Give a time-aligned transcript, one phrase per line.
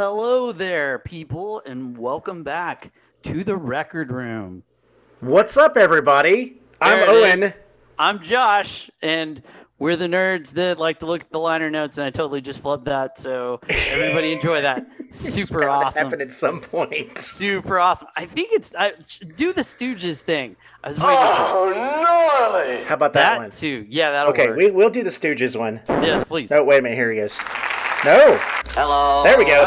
[0.00, 2.90] hello there, people, and welcome back
[3.22, 4.62] to the record room.
[5.20, 6.58] What's up, everybody?
[6.80, 7.42] I'm Owen.
[7.42, 7.58] is.
[7.98, 9.42] I'm Josh, and
[9.78, 12.62] we're the nerds that like to look at the liner notes, and I totally just
[12.62, 13.18] flubbed that.
[13.18, 14.86] So everybody enjoy that.
[15.10, 16.04] Super Bound awesome.
[16.04, 17.18] Happen at some point.
[17.18, 18.08] Super awesome.
[18.16, 18.94] I think it's I,
[19.36, 20.56] do the Stooges thing.
[20.82, 22.84] I was waiting Oh, gnarly!
[22.84, 23.50] How about that, that one?
[23.50, 23.84] too.
[23.86, 24.56] Yeah, that'll Okay, work.
[24.56, 25.82] we, we'll do the Stooges one.
[25.90, 26.50] yes, please.
[26.52, 26.96] Oh wait a minute.
[26.96, 27.38] Here he goes.
[28.04, 28.38] No.
[28.68, 29.22] Hello.
[29.22, 29.62] There we go.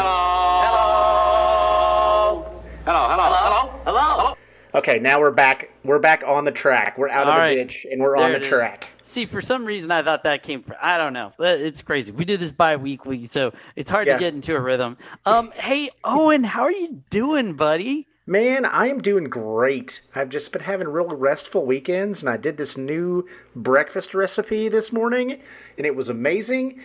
[2.84, 3.08] Hello.
[3.08, 3.28] Hello.
[3.30, 3.70] Hello.
[3.84, 4.00] Hello.
[4.00, 4.34] Hello.
[4.74, 5.70] Okay, now we're back.
[5.84, 6.98] We're back on the track.
[6.98, 7.54] We're out of the right.
[7.54, 8.48] ditch and we're There on the it is.
[8.48, 8.88] track.
[9.04, 10.74] See, for some reason, I thought that came from.
[10.82, 11.30] I don't know.
[11.38, 12.10] Uh, It's crazy.
[12.10, 14.14] We do this bi-weekly, so it's hard Yeah.
[14.14, 14.96] to get into a rhythm.
[15.26, 18.08] Um, hey, Owen, how are you doing, buddy?
[18.26, 20.00] Man, I am doing great.
[20.14, 24.92] I've just been having real restful weekends, and I did this new breakfast recipe this
[24.92, 25.40] morning,
[25.78, 26.80] and it was amazing.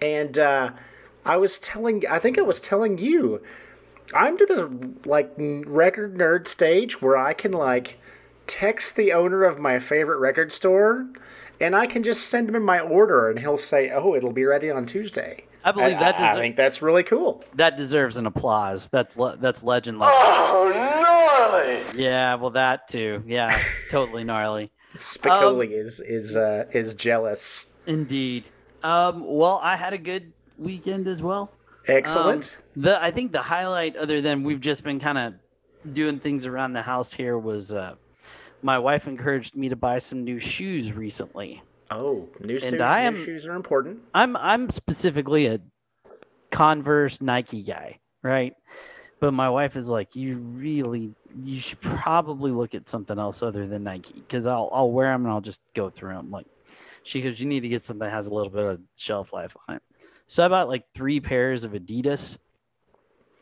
[0.00, 0.72] And uh,
[1.24, 3.42] I was telling, I think I was telling you,
[4.14, 7.98] I'm to the like record nerd stage where I can like
[8.46, 11.06] text the owner of my favorite record store,
[11.60, 14.70] and I can just send him my order, and he'll say, "Oh, it'll be ready
[14.70, 17.44] on Tuesday." I believe that I, I think that's really cool.
[17.56, 18.88] that deserves an applause.
[18.88, 20.14] That's le- that's legend level.
[20.16, 21.84] Oh, gnarly!
[22.02, 23.22] Yeah, well, that too.
[23.26, 24.70] Yeah, it's totally gnarly.
[24.96, 27.66] Spicoli is is uh, is jealous.
[27.86, 28.48] Indeed.
[28.82, 31.50] Um, well, I had a good weekend as well.
[31.86, 32.56] Excellent.
[32.76, 35.34] Um, the I think the highlight, other than we've just been kind of
[35.94, 37.94] doing things around the house here, was uh,
[38.62, 41.62] my wife encouraged me to buy some new shoes recently.
[41.90, 44.00] oh, new, suit, I new am- shoes are important.
[44.14, 45.60] I'm I'm specifically a
[46.50, 48.54] Converse Nike guy, right?
[49.20, 51.10] But my wife is like, you really,
[51.44, 55.24] you should probably look at something else other than Nike because I'll I'll wear them
[55.24, 56.30] and I'll just go through them.
[56.30, 56.46] Like,
[57.02, 59.56] she goes, you need to get something that has a little bit of shelf life
[59.68, 59.82] on it.
[60.26, 62.36] So I bought like three pairs of Adidas,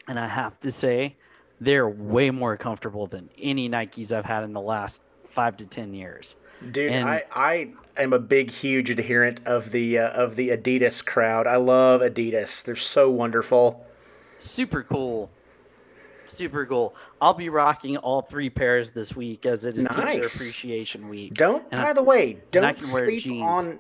[0.09, 1.17] and I have to say,
[1.61, 5.95] they're way more comfortable than any Nikes I've had in the last five to ten
[5.95, 6.37] years.
[6.71, 11.05] Dude, And- I, I am a big, huge adherent of the uh, of the Adidas
[11.05, 11.47] crowd.
[11.47, 12.65] I love Adidas.
[12.65, 13.85] They're so wonderful.
[14.39, 15.31] Super cool.
[16.29, 16.95] Super cool.
[17.21, 20.35] I'll be rocking all three pairs this week as it is Nice.
[20.37, 21.35] Appreciation Week.
[21.35, 21.65] Don't.
[21.71, 23.79] And by I- the way, don't sleep on.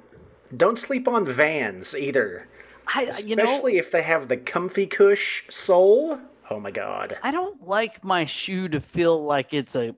[0.56, 2.48] Don't sleep on Vans either.
[2.94, 6.20] I, you know, Especially if they have the comfy cush sole.
[6.50, 7.18] Oh my god.
[7.24, 9.96] I don't like my shoe to feel like it's a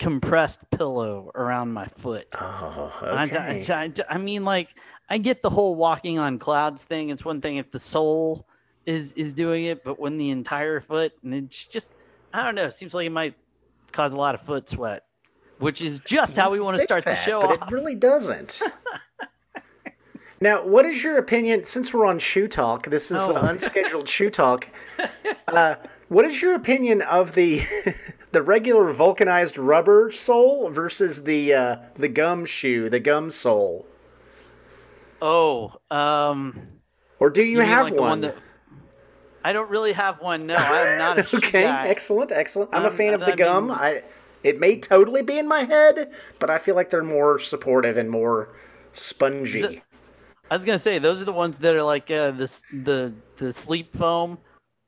[0.00, 2.26] compressed pillow around my foot.
[2.40, 3.64] Oh, okay.
[3.72, 4.74] I, I- I mean, like,
[5.08, 7.10] I get the whole walking on clouds thing.
[7.10, 8.48] It's one thing if the sole
[8.86, 11.92] is is doing it, but when the entire foot, and it's just,
[12.32, 12.64] I don't know.
[12.66, 13.34] It seems like it might
[13.92, 15.04] cause a lot of foot sweat,
[15.58, 17.68] which is just how we want to start the show but off.
[17.68, 18.60] it really doesn't.
[20.40, 21.64] now, what is your opinion?
[21.64, 23.36] Since we're on shoe talk, this is Oh.
[23.36, 24.68] unscheduled shoe talk.
[25.48, 25.76] Uh,
[26.08, 27.62] what is your opinion of the
[28.32, 33.86] the regular vulcanized rubber sole versus the uh, the gum shoe, the gum sole?
[35.22, 36.62] Oh, um,
[37.18, 38.20] Or do you, mean have like the one?
[38.22, 38.36] that-
[39.44, 40.46] I don't really have one.
[40.46, 42.70] No, I'm not a okay, excellent, excellent.
[42.72, 43.66] I'm a Um, fan of I the gum.
[43.68, 44.02] mean- I
[44.42, 48.10] it may totally be in my head, but I feel like they're more supportive and
[48.10, 48.48] more
[48.92, 49.60] spongy.
[49.60, 49.82] it-
[50.50, 53.52] I was gonna say those are the ones that are like uh, the the the
[53.52, 54.38] sleep foam.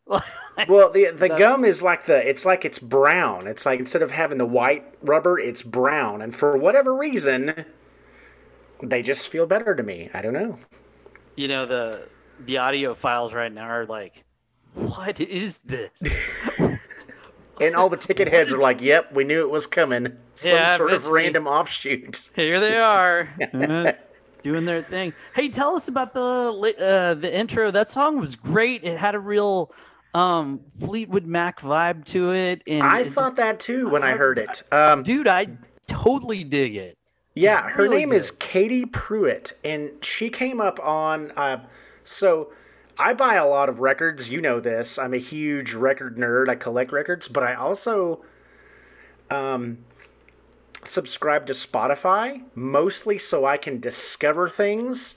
[0.68, 3.46] Well, the the gum is like the it's like it's brown.
[3.46, 7.66] It's like instead of having the white rubber, it's brown, and for whatever reason,
[8.82, 10.08] they just feel better to me.
[10.14, 10.58] I don't know.
[11.34, 12.08] you know the
[12.46, 14.22] the audiophiles right now are like,
[14.76, 16.02] what is this?
[17.58, 20.76] And all the ticket heads are like, "Yep, we knew it was coming." Some Yeah,
[20.76, 21.22] sort of eventually.
[21.22, 22.28] random offshoot.
[22.36, 23.92] Here they are, uh,
[24.42, 25.14] doing their thing.
[25.34, 27.70] Hey, tell us about the uh, the intro.
[27.70, 28.84] That song was great.
[28.84, 29.72] It had a real
[30.12, 34.36] um, Fleetwood Mac vibe to it, and I it- thought that too when I heard
[34.36, 34.62] it.
[34.70, 35.46] Um, dude, I
[35.86, 36.98] totally dig it.
[37.34, 41.30] Yeah, her really name is Katie Pruitt, and she came up on.
[41.38, 41.64] Uh,
[42.04, 42.52] so,
[42.98, 44.30] I buy a lot of records.
[44.30, 44.98] You know this.
[44.98, 46.48] I'm a huge record nerd.
[46.48, 48.24] I collect records, but I also
[49.30, 49.78] um,
[50.84, 55.16] subscribe to Spotify mostly so I can discover things.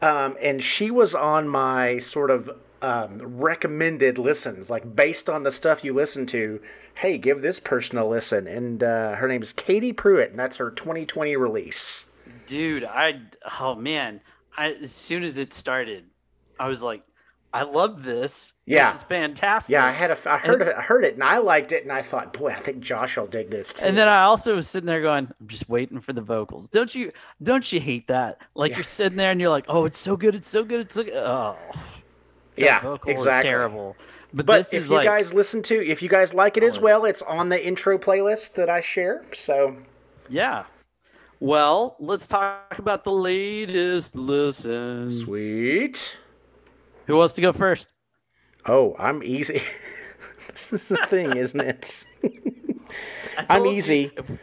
[0.00, 2.50] Um, and she was on my sort of
[2.82, 6.60] um, recommended listens, like based on the stuff you listen to.
[6.96, 8.46] Hey, give this person a listen.
[8.46, 12.04] And uh, her name is Katie Pruitt, and that's her 2020 release.
[12.46, 13.20] Dude, I
[13.60, 14.20] oh man,
[14.56, 16.04] I as soon as it started,
[16.62, 17.02] I was like,
[17.52, 18.54] I love this.
[18.66, 18.92] Yeah.
[18.92, 19.72] this is fantastic.
[19.72, 21.92] Yeah, I had a, I heard it, I heard it, and I liked it, and
[21.92, 23.84] I thought, boy, I think Josh will dig this too.
[23.84, 26.68] And then I also was sitting there going, I'm just waiting for the vocals.
[26.68, 27.12] Don't you
[27.42, 28.38] don't you hate that?
[28.54, 28.76] Like Yeah.
[28.78, 31.02] you're sitting there and you're like, oh, it's so good, it's so good, it's so
[31.02, 31.14] good.
[31.16, 31.58] Oh,
[32.56, 33.48] yeah, vocal exactly.
[33.48, 33.96] is terrible.
[34.32, 36.82] But, But if you like, guys listen to, if you guys like it as oh.
[36.82, 39.24] well, it's on the intro playlist that I share.
[39.32, 39.76] So
[40.30, 40.64] yeah.
[41.40, 45.10] Well, let's talk about the latest listen.
[45.10, 46.16] sweet.
[47.06, 47.92] Who wants to go first?
[48.66, 49.62] Oh, I'm easy.
[50.48, 52.04] this is the thing, isn't it?
[53.48, 54.12] I'm easy.
[54.16, 54.38] If, if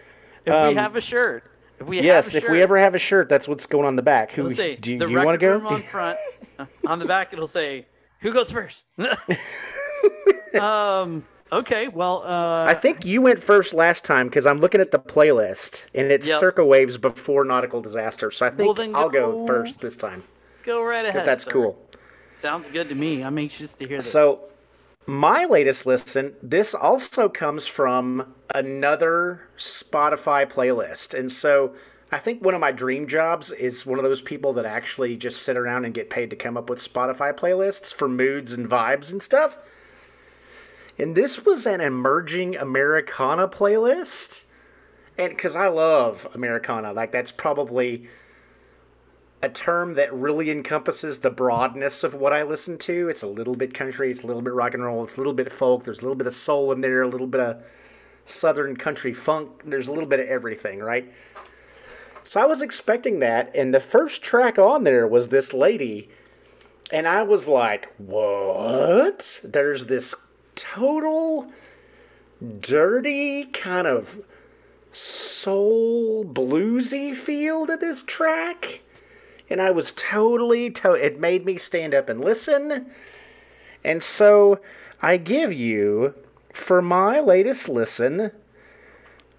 [0.46, 1.44] we Um, have a shirt,
[1.80, 4.02] if we yes, a if we ever have a shirt, that's what's going on the
[4.02, 4.32] back.
[4.32, 5.66] Who say do, do you want to go?
[5.68, 6.18] on front.
[6.88, 7.86] on the back, it'll say
[8.22, 8.88] who goes first.
[10.60, 11.26] um.
[11.52, 11.88] Okay.
[11.88, 12.24] Well.
[12.26, 12.66] Uh.
[12.66, 16.28] I think you went first last time because I'm looking at the playlist and it's
[16.28, 16.40] Yep.
[16.40, 18.30] circa waves before nautical disaster.
[18.32, 20.24] So I think Well, I'll go go- first this time
[20.64, 21.20] go right ahead.
[21.22, 21.52] if that's sir.
[21.52, 21.86] cool.
[22.40, 23.22] Sounds good to me.
[23.22, 24.10] I'm anxious to hear this.
[24.10, 24.46] So,
[25.06, 31.14] my latest listen, this also comes from another Spotify playlist.
[31.14, 31.76] And so,
[32.14, 35.44] I think one of my dream jobs is one of those people that actually just
[35.44, 39.12] sit around and get paid to come up with Spotify playlists for moods and vibes
[39.12, 39.58] and stuff.
[40.98, 44.46] And this was an emerging Americana playlist.
[45.18, 48.08] And because I love Americana, like that's probably
[49.42, 53.08] a term that really encompasses the broadness of what I listen to.
[53.08, 55.34] It's a little bit country, it's a little bit rock and roll, it's a little
[55.34, 57.66] bit folk, there's a little bit of soul in there, a little bit of
[58.26, 61.12] southern country funk, there's a little bit of everything, right?
[62.24, 66.10] So I was expecting that, and the first track on there was this lady,
[66.92, 69.40] and I was like, what?
[69.44, 70.14] There's this
[70.56, 71.52] total
[72.60, 74.20] dirty kind of
[74.92, 78.82] soul bluesy feel to this track
[79.50, 82.92] and I was totally to- it made me stand up and listen.
[83.84, 84.60] And so
[85.02, 86.14] I give you
[86.54, 88.32] for my latest listen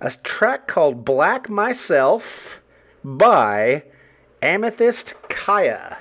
[0.01, 2.59] a track called Black Myself
[3.05, 3.85] by
[4.43, 5.99] Amythyst Kiah.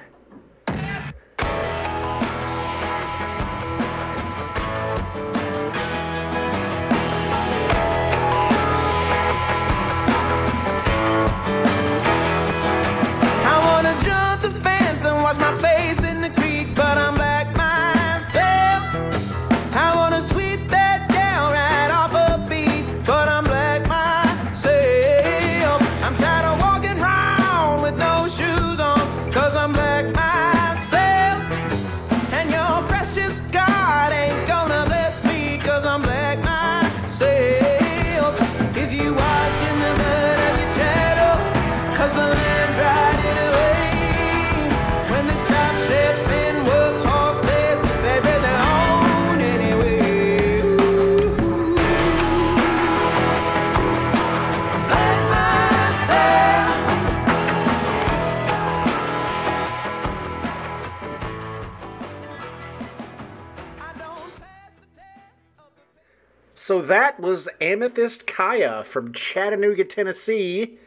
[66.70, 70.78] So that was Amythyst Kiah from Chattanooga, Tennessee.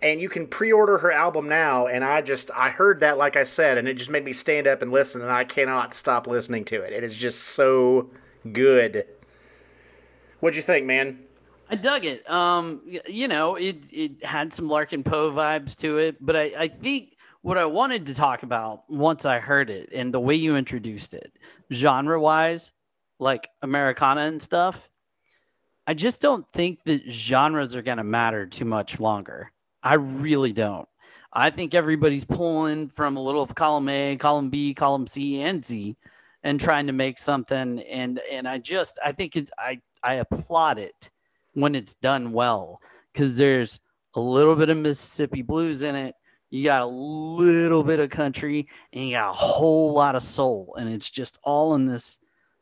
[0.00, 3.42] And you can pre-order her album now and I just I heard that like I
[3.42, 6.64] said and it just made me stand up and listen and I cannot stop listening
[6.66, 6.92] to it.
[6.92, 8.10] It is just so
[8.52, 9.06] good.
[10.38, 11.18] What'd you think, man?
[11.68, 12.30] I dug it.
[12.30, 16.68] Um, you know, it it had some Larkin Poe vibes to it, but I, I
[16.68, 20.54] think what I wanted to talk about once I heard it and the way you
[20.54, 21.32] introduced it,
[21.72, 22.70] genre wise,
[23.18, 24.88] like Americana and stuff,
[25.86, 29.52] I just don't think that genres are gonna matter too much longer.
[29.82, 30.88] I really don't.
[31.32, 35.64] I think everybody's pulling from a little of column A, column B, column C, and
[35.64, 35.96] Z,
[36.42, 37.80] and trying to make something.
[37.80, 41.10] And and I just I think it's I I applaud it
[41.52, 42.80] when it's done well
[43.12, 43.80] because there's
[44.14, 46.14] a little bit of Mississippi blues in it.
[46.50, 50.74] You got a little bit of country and you got a whole lot of soul,
[50.78, 52.18] and it's just all in this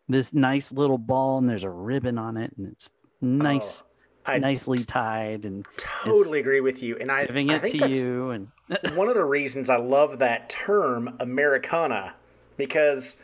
[0.09, 3.83] this nice little ball, and there's a ribbon on it, and it's nice,
[4.27, 6.97] oh, I nicely tied, and totally agree with you.
[7.01, 8.31] And I, giving I it think to that's you.
[8.31, 8.49] And
[8.95, 12.15] one of the reasons I love that term Americana
[12.57, 13.17] because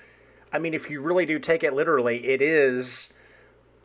[0.53, 3.11] I mean if you really do take it literally, it is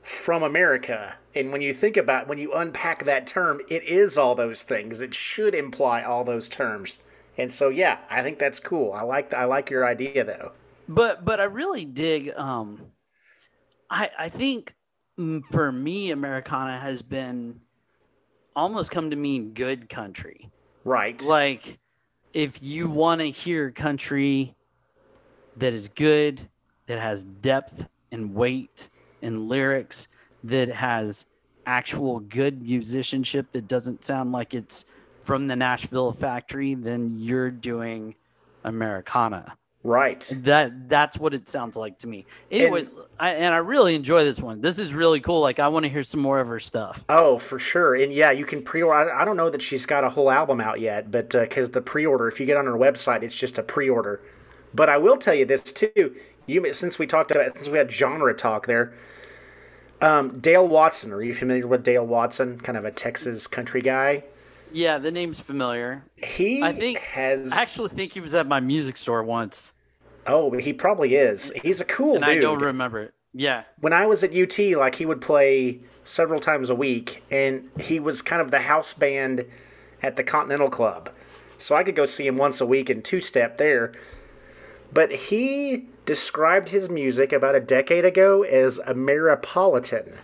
[0.02, 1.16] from America.
[1.34, 5.02] And when you think about when you unpack that term, it is all those things.
[5.02, 7.00] It should imply all those terms.
[7.38, 8.94] And so yeah, I think that's cool.
[8.94, 10.52] I like I like your idea though.
[10.88, 12.34] But but I really dig.
[12.36, 12.82] Um,
[13.90, 14.74] I I think
[15.20, 17.60] mm, for me, Americana has been
[18.56, 20.50] almost come to mean good country.
[20.84, 21.22] Right.
[21.24, 21.80] Like
[22.34, 24.56] if you want to hear country
[25.58, 26.48] that is good,
[26.88, 28.90] that has depth and weight
[29.22, 30.08] and lyrics,
[30.44, 31.26] that has
[31.66, 34.86] actual good musicianship that doesn't sound like it's
[35.22, 38.14] from the Nashville factory, then you're doing
[38.64, 39.58] Americana.
[39.86, 40.30] Right.
[40.44, 42.26] That that's what it sounds like to me.
[42.52, 42.90] Anyways,
[43.20, 44.62] I, and I really enjoy this one.
[44.62, 45.42] This is really cool.
[45.42, 47.06] Like I want to hear some more of her stuff.
[47.08, 47.96] Oh, for sure.
[47.96, 49.14] And yeah, you can pre-order.
[49.14, 51.82] I I don't know that she's got a whole album out yet, but because the
[51.82, 54.22] pre-order, if you get on her website, it's just a pre-order.
[54.74, 56.16] But I will tell you this too.
[56.48, 58.94] You since we talked about since we had genre talk there.
[60.02, 61.14] Um, Dale Watson.
[61.14, 62.60] Are you familiar with Dale Watson?
[62.60, 64.24] Kind of a Texas country guy.
[64.72, 66.04] Yeah, the name's familiar.
[66.18, 67.54] He I think has.
[67.54, 69.72] I actually think he was at my music store once,
[70.28, 71.52] oh, he probably is.
[71.62, 72.24] He's a cool dude.
[72.24, 72.38] and dude.
[72.38, 73.14] I don't remember it.
[73.34, 77.70] Yeah, when I was at UT, like he would play several times a week, and
[77.80, 79.46] he was kind of the house band
[80.02, 81.10] at the Continental Club.
[81.58, 83.94] So I could go see him once a week and two step there.
[84.94, 90.16] But he described his music about a decade ago as Ameripolitan,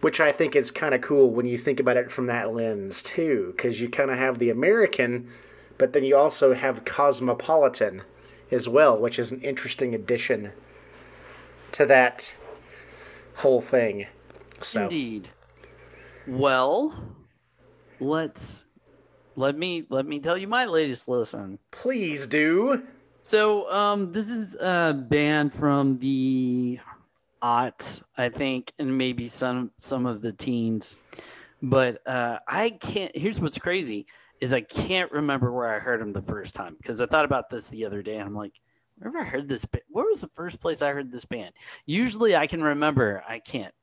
[0.00, 3.02] which I think is kind of cool when you think about it from that lens
[3.02, 5.28] too, because you kind of have the American,
[5.78, 8.02] but then you also have cosmopolitan
[8.50, 10.52] as well, which is an interesting addition
[11.72, 12.34] to that
[13.36, 14.06] whole thing.
[14.60, 15.30] So indeed.
[16.26, 17.14] Well,
[18.00, 18.64] let's
[19.36, 21.58] let me let me tell you my latest listen.
[21.70, 22.82] please do.
[23.22, 26.78] So, um, this is a band from the
[27.42, 30.96] aughts, I think, and maybe some some of the teens.
[31.60, 33.16] But uh, I can't.
[33.16, 34.06] Here's what's crazy
[34.40, 37.48] is I can't remember where I heard them the first time because I thought about
[37.50, 38.52] this the other day and I'm like,
[38.98, 39.64] where have I heard this?
[39.64, 41.54] Ba- where was the first place I heard this band?
[41.84, 43.22] Usually I can remember.
[43.28, 43.74] I can't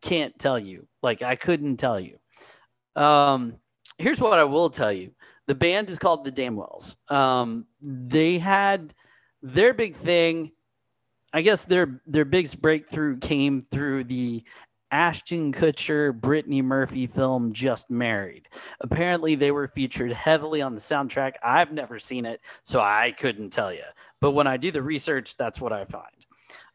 [0.00, 0.86] can't tell you.
[1.02, 2.18] Like I couldn't tell you.
[2.96, 3.56] Um,
[3.98, 5.12] here's what I will tell you.
[5.46, 6.94] The band is called the Damnwells.
[7.10, 8.94] Um, they had
[9.42, 10.52] their big thing.
[11.32, 14.42] I guess their their biggest breakthrough came through the
[14.90, 18.48] Ashton Kutcher, Brittany Murphy film Just Married.
[18.80, 21.34] Apparently, they were featured heavily on the soundtrack.
[21.42, 23.82] I've never seen it, so I couldn't tell you.
[24.20, 26.04] But when I do the research, that's what I find.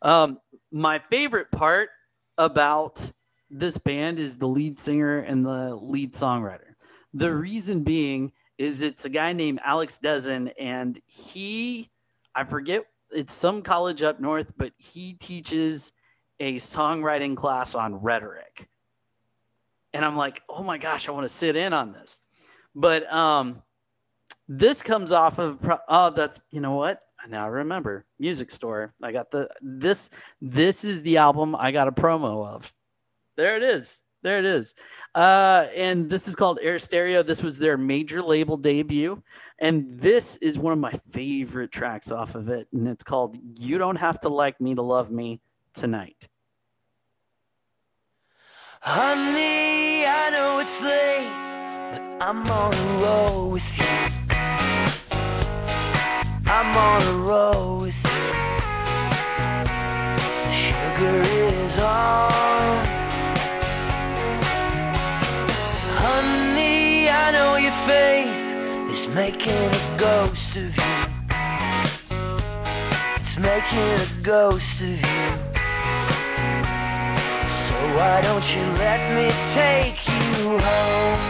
[0.02, 0.40] Um,
[0.72, 1.90] my favorite part
[2.38, 3.12] about
[3.50, 6.76] this band is the lead singer and the lead songwriter.
[7.14, 11.90] The reason being is it's a guy named Alex Dezen, and he,
[12.34, 15.92] I forget, it's some college up north, but he teaches
[16.40, 18.68] a songwriting class on rhetoric.
[19.94, 22.20] And I'm like, oh my gosh, I want to sit in on this.
[22.76, 23.62] But um,
[24.48, 27.02] this comes off of oh, that's you know what?
[27.30, 28.94] Now I remember music store.
[29.02, 30.10] I got the this
[30.42, 32.72] this is the album I got a promo of.
[33.38, 34.02] There it is.
[34.24, 34.74] There it is.
[35.16, 37.24] Uh, and this is called Air Stereo.
[37.24, 39.22] This was their major label debut.
[39.60, 42.68] And this is one of my favorite tracks off of it.
[42.74, 45.42] And it's called You Don't Have to Like Me to Love Me
[45.74, 46.30] Tonight.
[48.82, 51.28] Honey, I know it's late,
[51.92, 53.86] but I'm on a roll with you.
[56.46, 58.34] I'm on a roll with you.
[60.54, 62.86] Sugar is on.
[65.98, 68.54] Honey, I know your faith
[68.92, 70.94] is making a ghost of you.
[73.16, 75.53] It's making a ghost of you.
[77.96, 81.23] Why don't you let me take you home?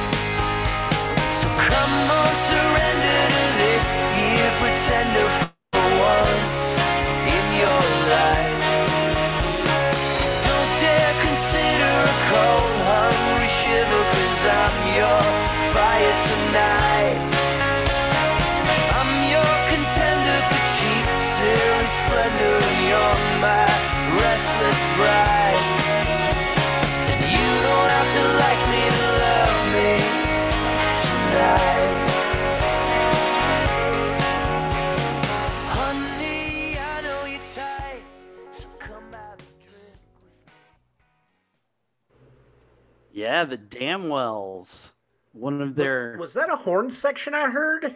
[43.44, 44.90] Yeah, the Damnwells.
[45.34, 47.96] One of their was that a horn section I heard?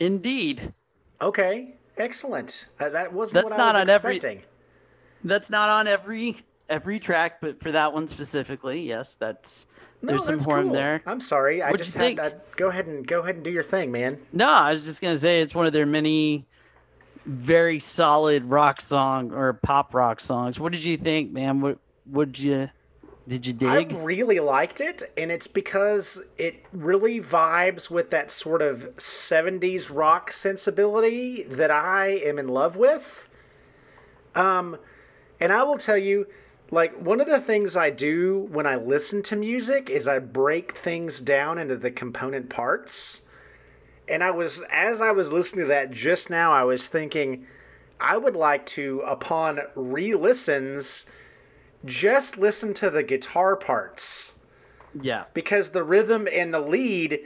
[0.00, 0.72] indeed.
[1.20, 2.66] Okay, excellent.
[2.80, 4.44] Uh, that wasn't That's what I not was on every-
[5.24, 9.66] That's not on every every track, but for that one specifically, yes, that's
[10.02, 10.72] No, there's some horn cool.
[10.74, 11.02] there.
[11.06, 11.62] I'm sorry.
[11.62, 12.20] I What'd just had think?
[12.20, 14.18] uh, go ahead and go ahead and do your thing, man.
[14.32, 16.46] No, I was just gonna say it's one of their many
[17.26, 20.58] very solid rock song or pop rock songs.
[20.58, 21.60] What did you think, man?
[21.60, 22.70] What would you
[23.28, 23.92] did you dig?
[23.92, 29.94] I really liked it, and it's because it really vibes with that sort of 70s
[29.94, 33.28] rock sensibility that I am in love with.
[34.36, 34.76] Um,
[35.40, 36.26] and I will tell you,
[36.70, 40.76] like, one of the things I do when I listen to music is I break
[40.76, 43.22] things down into the component parts.
[44.08, 47.46] And I was, as I was listening to that just now, I was thinking,
[47.98, 51.06] I would like to, upon re listens,
[51.84, 54.34] just listen to the guitar parts
[55.00, 55.24] yeah.
[55.34, 57.20] because the rhythm and the lead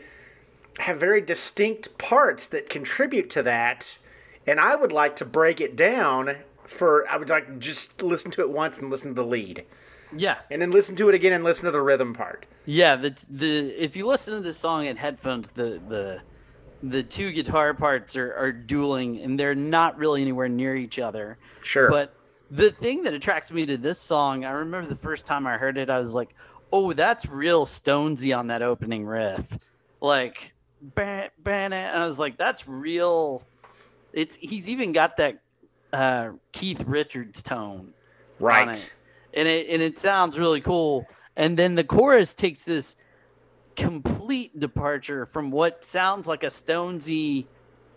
[0.79, 3.99] have very distinct parts that contribute to that.
[4.47, 8.41] And I would like to break it down for, I would like just listen to
[8.41, 9.65] it once and listen to the lead.
[10.17, 10.39] Yeah.
[10.51, 12.47] And then listen to it again and listen to the rhythm part.
[12.67, 16.21] Yeah, the the if you listen to this song in headphones, the the
[16.83, 21.39] the two guitar parts are, are dueling and they're not really anywhere near each other.
[21.63, 21.91] Sure.
[21.91, 22.15] But
[22.51, 25.79] the thing that attracts me to this song, I remember the first time I heard
[25.79, 26.35] it, I was like,
[26.73, 29.59] "Oh, that's real Stonesy on that opening riff."
[30.01, 33.43] Like, ban, ban, and I was like, "That's real."
[34.13, 35.41] It's he's even got that
[35.93, 37.93] uh, Keith Richards tone
[38.41, 38.69] on right.
[38.77, 38.93] it.
[39.35, 41.07] and it and it sounds really cool.
[41.37, 42.97] And then the chorus takes this
[43.77, 47.47] complete departure from what sounds like a Stonesy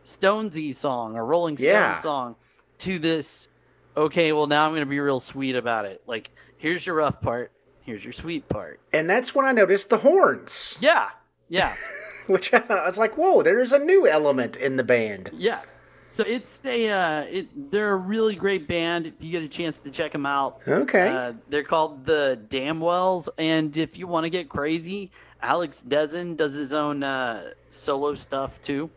[0.05, 1.93] Stonesy song, a Rolling Stone Yeah.
[1.95, 2.35] song,
[2.79, 3.47] to this.
[3.95, 6.01] Okay, well now I'm gonna be real sweet about it.
[6.07, 7.51] Like, here's your rough part,
[7.81, 8.79] here's your sweet part.
[8.93, 11.09] And that's when I noticed the horns, Yeah,
[11.49, 11.75] yeah,
[12.27, 15.29] which I, thought, I was like, whoa, there's a new element in the band.
[15.33, 15.61] yeah.
[16.05, 17.71] So it's a uh, it.
[17.71, 19.07] They're a really great band.
[19.07, 21.07] If you get a chance to check them out, Okay.
[21.07, 25.09] Uh, they're called the Damnwells, and if you want to get crazy,
[25.41, 28.91] Alex Dezen does his own uh, solo stuff too.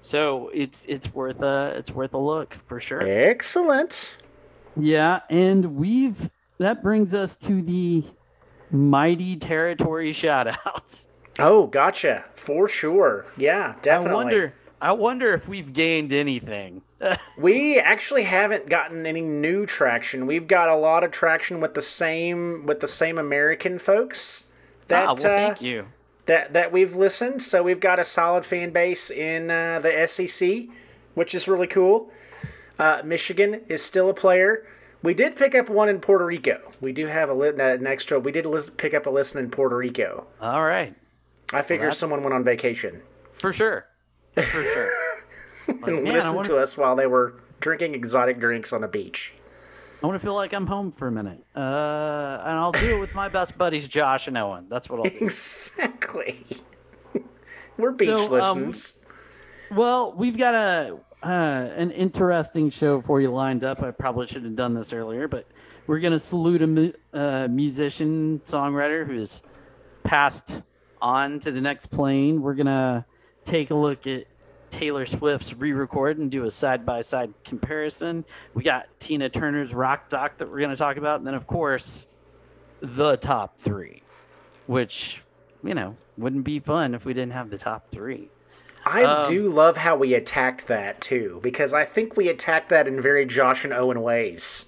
[0.00, 3.02] So it's it's worth a it's worth a look for sure.
[3.06, 4.16] Excellent.
[4.78, 8.04] Yeah, and we've that brings us to the
[8.70, 11.06] mighty territory shoutouts.
[11.38, 12.24] Oh, gotcha.
[12.34, 13.26] For sure.
[13.36, 14.10] Yeah, definitely.
[14.10, 16.82] I wonder I wonder if we've gained anything.
[17.38, 20.26] We actually haven't gotten any new traction.
[20.26, 24.44] We've got a lot of traction with the same with the same American folks
[24.88, 25.88] that ah, well, uh, thank you.
[26.24, 27.42] that that we've listened.
[27.42, 30.68] So we've got a solid fan base in uh, the SEC,
[31.12, 32.10] which is really cool.
[32.78, 34.66] Uh, Michigan is still a player.
[35.02, 36.72] We did pick up one in Puerto Rico.
[36.80, 38.18] We do have a li- uh, an extra.
[38.18, 40.26] We did list, pick up a listen in Puerto Rico.
[40.40, 40.94] All right,
[41.52, 43.86] I figure that's- someone went on vacation for sure,
[44.34, 44.90] for sure.
[45.68, 49.32] Like, and man, listened to us while they were drinking exotic drinks on a beach.
[50.00, 51.42] I want to feel like I'm home for a minute.
[51.56, 54.66] Uh, and I'll do it with my best buddies, Josh and Owen.
[54.68, 55.24] That's what I'll do.
[55.24, 56.44] Exactly.
[57.78, 58.72] We're beach So, um.
[59.72, 61.26] Well, we've got a uh,
[61.76, 63.82] an interesting show for you lined up.
[63.82, 65.46] I probably should have done this earlier, but
[65.86, 69.42] we're gonna salute a mu- uh, musician songwriter who's
[70.02, 70.62] passed
[71.00, 72.42] on to the next plane.
[72.42, 73.04] We're gonna
[73.44, 74.26] take a look at
[74.70, 78.24] Taylor Swift's re-record and do a side-by-side comparison.
[78.54, 82.06] We got Tina Turner's Rock Doc that we're gonna talk about, and then of course
[82.80, 84.02] the top three,
[84.66, 85.22] which
[85.64, 88.28] you know wouldn't be fun if we didn't have the top three.
[88.86, 92.86] I um, do love how we attacked that too, because I think we attacked that
[92.86, 94.66] in very Josh and Owen ways.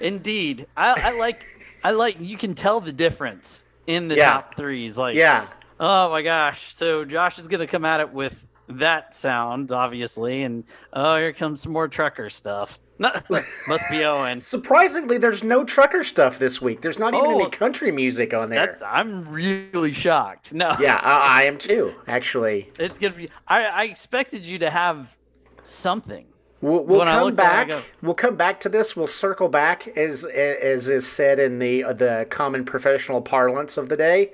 [0.00, 1.44] Indeed, I, I like
[1.82, 4.32] I like you can tell the difference in the Yeah.
[4.32, 4.96] top threes.
[4.96, 5.46] Like, Yeah.
[5.80, 6.72] oh my gosh!
[6.74, 11.60] So Josh is gonna come at it with that sound, obviously, and oh, here comes
[11.60, 12.78] some more trucker stuff.
[13.68, 14.40] Must be Owen.
[14.40, 16.80] Surprisingly, there's no trucker stuff this week.
[16.80, 17.40] There's not even Oh.
[17.40, 18.78] any country music on there.
[18.84, 20.54] I'm really shocked.
[20.54, 22.72] No, yeah, I, I am too, actually.
[22.78, 23.30] it's gonna be.
[23.46, 25.16] I, I expected you to have
[25.62, 26.26] something.
[26.62, 27.68] We'll, we'll come looked at it, I back.
[27.68, 28.96] go- We'll come back to this.
[28.96, 33.96] We'll circle back, as as is said in the the common professional parlance of the
[33.96, 34.32] day.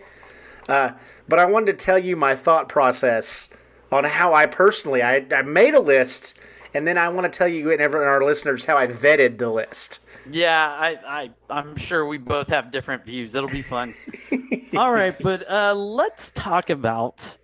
[0.69, 0.93] Uh,
[1.29, 3.49] but I wanted to tell you my thought process
[3.91, 6.39] on how I personally I, I made a list,
[6.75, 9.51] and then I want to tell you and everyone our listeners how I vetted the
[9.51, 10.01] list.
[10.31, 13.35] Yeah, I, I, I'm sure we both have different views.
[13.35, 13.95] It'll be fun.
[14.77, 17.37] All right, but uh, let's talk about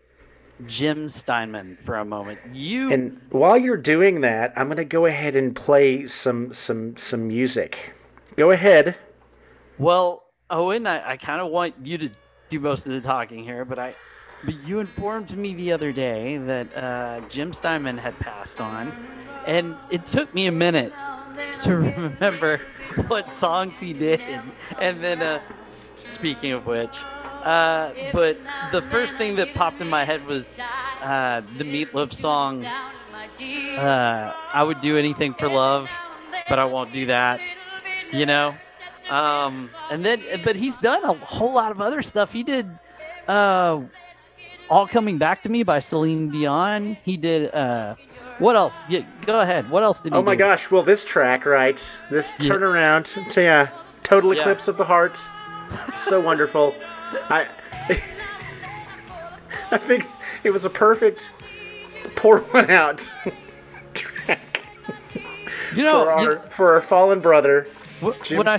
[0.67, 2.39] Jim Steinman for a moment.
[2.53, 7.29] You, And while you're doing that, I'm gonna go ahead and play some some some
[7.29, 7.95] music.
[8.37, 8.97] Go ahead.
[9.79, 12.11] well, Owen, I, I kind of want you to
[12.49, 13.95] do most of the talking here, but I,
[14.45, 18.93] but you informed me the other day that uh, Jim Steinman had passed on,
[19.47, 20.93] and it took me a minute
[21.63, 22.59] to remember
[23.09, 24.21] what songs he did,
[24.81, 25.41] and then uh,
[25.97, 26.97] speaking of which,
[27.43, 28.39] uh, but
[28.73, 30.57] the first thing that popped in my head was
[31.03, 32.65] uh, the Meatloaf song.
[32.65, 35.91] Uh, I would do anything for love,
[36.49, 37.41] but I won't do that.
[38.13, 38.55] You know,
[39.11, 42.33] um, and then but he's done a whole lot of other stuff.
[42.33, 42.67] He did
[43.29, 43.83] uh,
[44.71, 46.97] "All Coming Back to Me" by Celine Dion.
[47.05, 47.55] He did.
[47.55, 47.95] Uh,
[48.39, 48.83] what else?
[48.89, 49.69] Yeah, go ahead.
[49.71, 50.39] What else did he Oh my do?
[50.41, 50.71] gosh!
[50.71, 51.79] Well, this track, right?
[52.11, 52.53] This Yeah.
[52.53, 53.69] turnaround, to yeah,
[54.03, 54.41] total Yeah.
[54.43, 55.17] eclipse of the heart,
[55.95, 56.75] so wonderful.
[57.29, 57.47] I,
[59.71, 60.07] I think
[60.45, 61.31] it was a perfect
[62.17, 63.15] pour one out
[63.95, 64.67] track
[65.75, 67.67] You know, for you- our for our fallen brother
[68.23, 68.57] Jim when I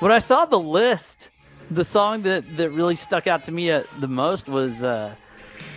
[0.00, 1.30] when I saw the list,
[1.70, 5.14] the song that that really stuck out to me uh, the most was uh,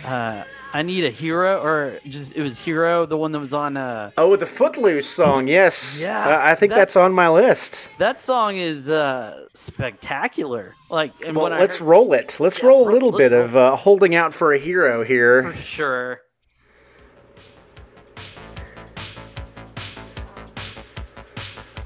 [0.04, 3.76] uh, "I Need a Hero," or just it was "Hero," the one that was on.
[3.76, 6.00] Uh, Oh, the Footloose song, yes.
[6.02, 7.88] Yeah, Uh, I think that- that's on my list.
[7.98, 10.74] that song is uh, spectacular.
[10.90, 12.36] Like, and Well, let's heard- roll it.
[12.40, 13.42] Let's roll a little bit roll.
[13.44, 15.50] of uh, holding out for a hero here.
[15.50, 16.20] for sure.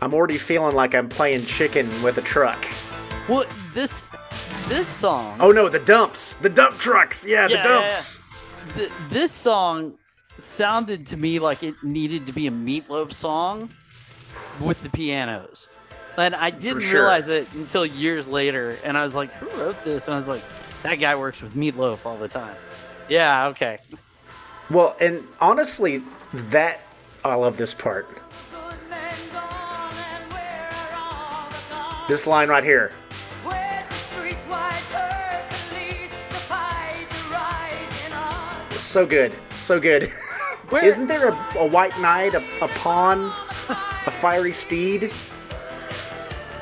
[0.03, 2.63] I'm already feeling like I'm playing chicken with a truck.
[3.29, 4.15] Well, this
[4.69, 5.37] this song.
[5.41, 7.25] Oh no, the dumps, the dump trucks.
[7.27, 8.21] Yeah, the Yeah, yeah, dumps.
[9.09, 9.95] this song
[10.39, 13.69] sounded to me like it needed to be a Meatloaf song
[14.61, 15.69] with the pianos.
[16.17, 17.01] And I didn't sure.
[17.03, 18.79] realize it until years later.
[18.85, 20.07] And I was like, who wrote this?
[20.07, 20.43] And I was like,
[20.83, 22.57] that guy works with Meatloaf all the time.
[23.09, 23.79] Yeah, okay.
[24.71, 26.81] Well, and honestly, that
[27.25, 28.09] I love this part.
[32.09, 32.93] This line right here.
[38.85, 40.05] So good, so good.
[40.69, 43.35] Where, Isn't there a, a white knight, a, a pawn,
[44.07, 45.13] a fiery steed?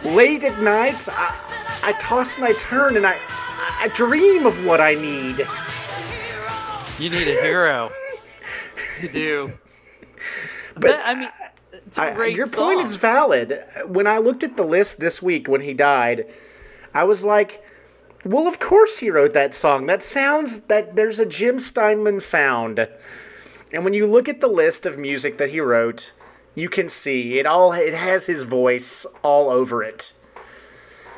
[0.04, 1.36] Late at night, I,
[1.82, 3.18] I toss and I turn and I,
[3.80, 5.38] I dream of what I need.
[6.98, 7.90] you need a hero.
[9.02, 9.52] you do.
[10.76, 11.28] But, I mean,
[11.72, 12.74] it's a I- great your song.
[12.76, 13.62] point is valid.
[13.86, 16.26] When I looked at the list this week when he died,
[16.94, 17.62] I was like,
[18.24, 19.86] well, of course he wrote that song.
[19.86, 22.88] That sounds that there's a Jim Steinman sound.
[23.72, 26.12] And when you look at the list of music that he wrote,
[26.54, 30.12] you can see it all it has his voice all over it.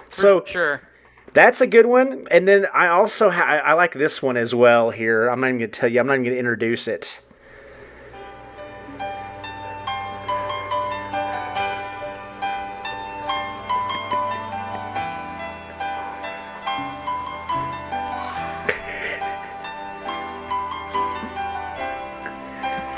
[0.09, 0.81] So Sure.
[1.33, 2.27] that's a good one.
[2.31, 5.29] And then I also ha- I I like this one as well here.
[5.29, 5.99] I'm not even going to tell you.
[6.01, 7.19] I'm not even going to introduce it.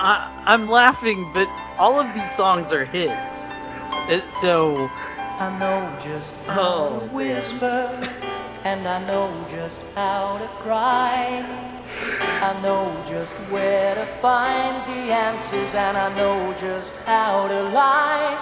[0.09, 3.49] I, I'm laughing, but all of these songs are his.
[4.09, 4.89] It, so,
[5.39, 6.61] I know just how
[6.95, 8.09] Oh, to whisper,
[8.63, 11.45] and I know just how to cry.
[12.41, 18.37] I know just where to find the answers, and I know just how to lie.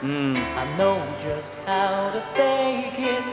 [0.00, 0.34] Hmm.
[0.36, 3.24] I know just how to fake it,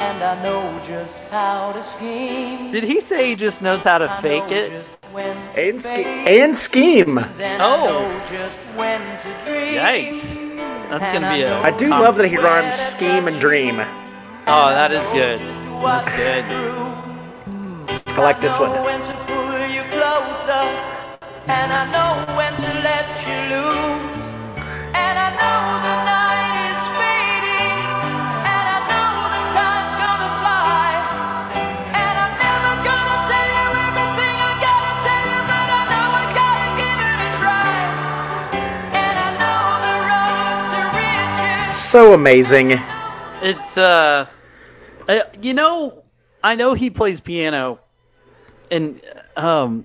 [0.00, 2.72] and I know just how to scheme.
[2.72, 4.70] did he say he just knows how to I fake it?
[4.70, 7.18] just And, ske- and scheme.
[7.18, 7.24] Oh.
[7.24, 9.74] I know just when to dream.
[9.74, 10.34] Yikes.
[10.88, 11.44] That's gonna be I a.
[11.46, 13.80] know I do um, love that he rhymes scheme and dream.
[14.46, 15.38] Oh, that is good.
[15.82, 16.44] That's good.
[18.16, 18.70] I like this one.
[41.92, 42.80] So amazing.
[43.42, 44.26] It's uh,
[45.06, 46.04] uh, you know,
[46.42, 47.80] I know he plays piano,
[48.70, 48.98] and
[49.36, 49.84] um,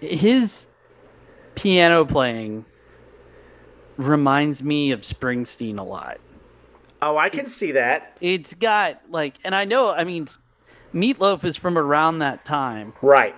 [0.00, 0.66] his
[1.54, 2.64] piano playing
[3.98, 6.20] reminds me of Springsteen a lot.
[7.02, 8.16] Oh, I can see that.
[8.22, 10.28] It's got like, and I know, I mean,
[10.94, 13.36] Meatloaf is from around that time, Right.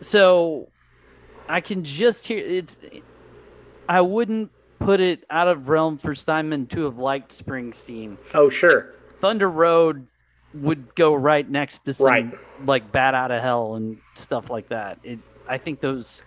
[0.00, 0.70] so
[1.48, 2.80] I can just hear it's.
[3.88, 8.16] I wouldn't put it out of realm for Steinman to have liked Springsteen.
[8.34, 8.94] Oh, sure.
[9.20, 10.06] Thunder Road
[10.52, 12.38] would go right next to some Right.
[12.64, 14.98] like Bat Out of Hell and stuff like that.
[15.02, 16.22] It, I think those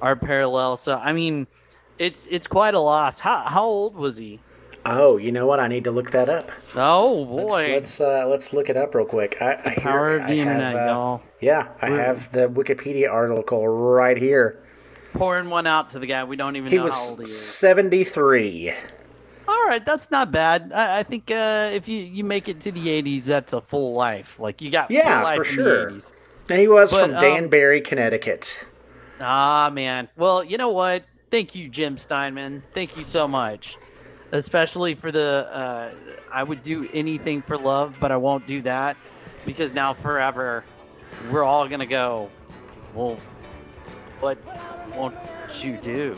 [0.00, 0.76] are parallel.
[0.76, 1.46] So I mean,
[1.98, 3.18] it's it's quite a loss.
[3.20, 4.40] How how old was he?
[4.86, 5.60] Oh, you know what?
[5.60, 6.52] I need to look that up.
[6.74, 9.38] Oh Let's boy, let's, uh, let's look it up real quick.
[9.40, 11.22] I, I power hear, of the I internet, have, uh, y'all.
[11.40, 14.63] Yeah, I have the Wikipedia article right here.
[15.14, 17.30] Pouring one out to the guy we don't even He know how old he was
[17.30, 17.50] is.
[17.56, 18.74] 73.
[19.48, 19.84] all right.
[19.84, 20.72] That's not bad.
[20.74, 23.94] I, I think uh, if you, you make it to the 80s, that's a full
[23.94, 24.38] life.
[24.38, 25.90] Like you got Yeah, for sure.
[25.90, 26.12] the 80s.
[26.50, 28.64] And he was But, from um, Danbury, Connecticut.
[29.20, 30.08] Ah, man.
[30.16, 31.04] Well, you know what?
[31.30, 32.62] Thank you, Jim Steinman.
[32.74, 33.78] Thank you so much.
[34.32, 35.90] Especially for the, uh,
[36.32, 38.96] I would do anything for love, but I won't do that
[39.46, 40.64] because now forever,
[41.30, 42.28] we're all going to go,
[42.94, 43.16] well,
[44.20, 44.38] what
[44.96, 45.14] won't
[45.60, 46.14] you do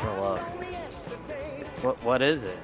[0.00, 0.40] for love?
[1.82, 2.58] What, what is it?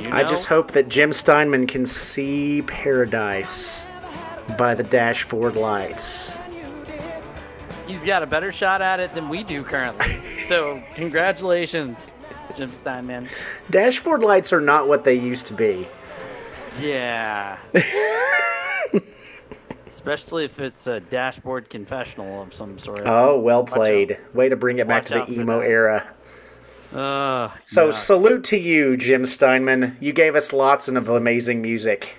[0.00, 3.84] You I just hope that Jim Steinman can see paradise
[4.56, 6.36] by the dashboard lights.
[7.86, 10.20] He's got a better shot at it than we do currently.
[10.44, 12.14] So, congratulations,
[12.56, 13.28] Jim Steinman.
[13.70, 15.88] Dashboard lights are not what they used to be.
[16.80, 17.58] Yeah.
[19.88, 23.02] Especially if it's a dashboard confessional of some sort.
[23.06, 24.18] Oh, well Watch played.
[24.34, 26.06] Way to bring it back Watch to the emo era.
[26.94, 27.90] Uh, So, yeah.
[27.92, 29.96] salute to you, Jim Steinman.
[30.00, 32.16] You gave us lots of amazing music.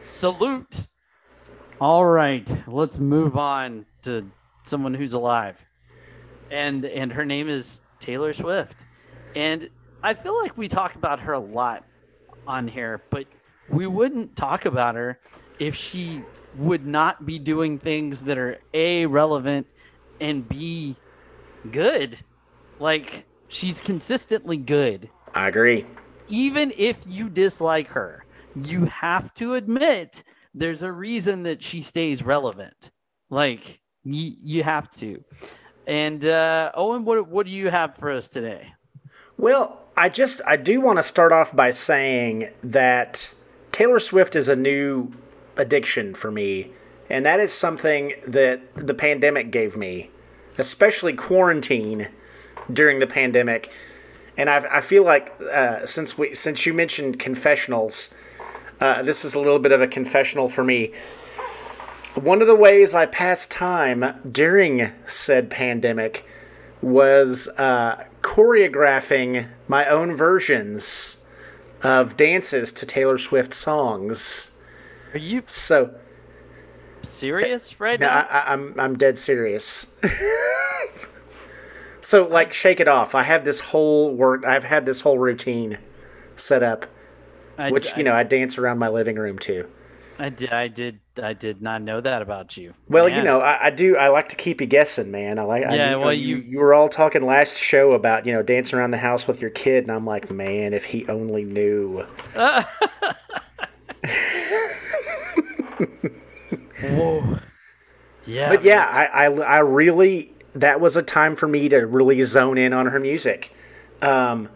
[0.00, 0.86] salute.
[1.80, 4.30] All right, let's move on to
[4.62, 5.64] someone who's alive,
[6.50, 8.84] and and her name is Taylor Swift,
[9.34, 9.68] and
[10.02, 11.84] I feel like we talk about her a lot
[12.46, 13.26] on here, but
[13.68, 15.18] we wouldn't talk about her
[15.58, 16.22] if she
[16.56, 19.66] would not be doing things that are a relevant
[20.20, 20.96] and b
[21.70, 22.18] good.
[22.78, 25.86] Like she's consistently good I agree.
[26.28, 28.24] even if you dislike her,
[28.64, 30.22] you have to admit
[30.54, 32.90] there's a reason that she stays relevant.
[33.30, 35.24] Like you, you have to.
[35.86, 38.72] And uh, Owen, what what do you have for us today?
[39.38, 43.30] Well, I just I do want to start off by saying that
[43.72, 45.10] Taylor Swift is a new
[45.56, 46.72] addiction for me,
[47.10, 50.10] and that is something that the pandemic gave me,
[50.58, 52.08] especially quarantine
[52.72, 53.70] during the pandemic.
[54.36, 58.14] And I, I feel like uh, since we since you mentioned confessionals,
[58.80, 60.92] uh, this is a little bit of a confessional for me.
[62.14, 66.26] One of the ways I passed time during said pandemic
[66.82, 71.16] was uh, choreographing my own versions
[71.82, 74.51] of dances to Taylor Swift songs.
[75.14, 75.94] Are you So
[77.02, 78.26] serious eh, right no, now?
[78.30, 79.86] I, I, I'm I'm dead serious.
[82.00, 83.14] so like, shake it off.
[83.14, 84.44] I have this whole work.
[84.44, 85.78] I've had this whole routine
[86.36, 86.86] set up,
[87.58, 89.68] I, which you know I dance around my living room too.
[90.18, 90.52] I, did.
[90.52, 91.00] I did.
[91.20, 92.74] I did not know that about you.
[92.88, 93.96] Well, you know, I, I do.
[93.96, 95.38] I like to keep you guessing, man.
[95.38, 95.62] I like.
[95.62, 98.78] Yeah, know, well, you, you- you were all talking last show about you know dancing
[98.78, 102.06] around the house with your kid, and I'm like, man, if he only knew.
[106.82, 107.38] Whoa.
[108.26, 108.48] Yeah.
[108.48, 112.58] But yeah, I, I, I really that was a time for me to really zone
[112.58, 113.54] in on her music,
[114.02, 114.48] um,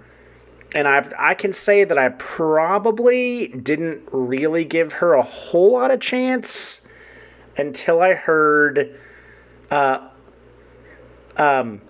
[0.75, 5.91] and I I can say that I probably didn't really give her a whole lot
[5.91, 6.81] of chance
[7.57, 8.99] until I heard,
[9.71, 10.09] uh,
[11.37, 11.81] um,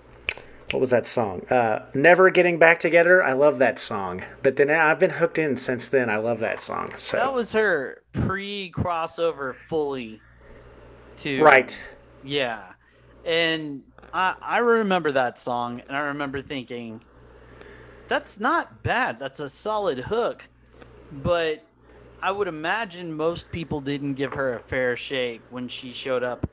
[0.71, 1.45] what was that song?
[1.49, 3.23] Uh, Never Getting Back Together.
[3.23, 6.09] I love that song, but then I've been hooked in since then.
[6.09, 6.93] I love that song.
[6.95, 10.21] So that was her pre crossover fully
[11.17, 11.79] to right.
[12.23, 12.63] Yeah.
[13.25, 17.01] And I I remember that song and I remember thinking
[18.07, 19.19] that's not bad.
[19.19, 20.43] That's a solid hook.
[21.11, 21.63] But
[22.21, 26.49] I would imagine most people didn't give her a fair shake when she showed up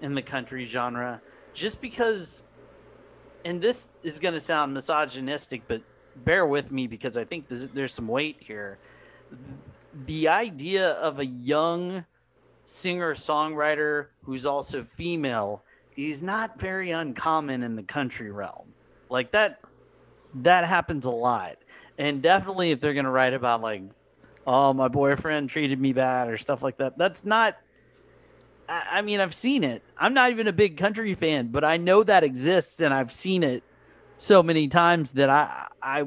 [0.00, 1.20] in the country genre
[1.54, 2.42] just because
[3.44, 5.80] and this is going to sound misogynistic but
[6.16, 8.78] bear with me because I think there's, there's some weight here.
[10.06, 12.04] The idea of a young
[12.64, 15.62] singer songwriter who's also female
[15.96, 18.72] is not very uncommon in the country realm.
[19.08, 19.60] Like that
[20.36, 21.58] that happens a lot.
[21.98, 23.82] And definitely if they're gonna write about like,
[24.46, 27.56] oh my boyfriend treated me bad or stuff like that, that's not
[28.68, 29.82] I mean I've seen it.
[29.96, 33.42] I'm not even a big country fan, but I know that exists and I've seen
[33.42, 33.62] it
[34.16, 36.04] so many times that I I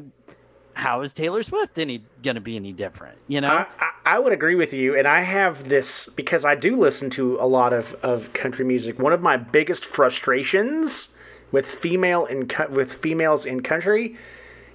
[0.78, 3.18] how is Taylor Swift any gonna be any different?
[3.28, 3.66] You know?
[3.80, 7.38] I, I, would agree with you, and I have this because I do listen to
[7.40, 9.00] a lot of, of country music.
[9.00, 11.10] One of my biggest frustrations
[11.52, 14.18] with female in with females in country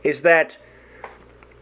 [0.02, 0.58] is that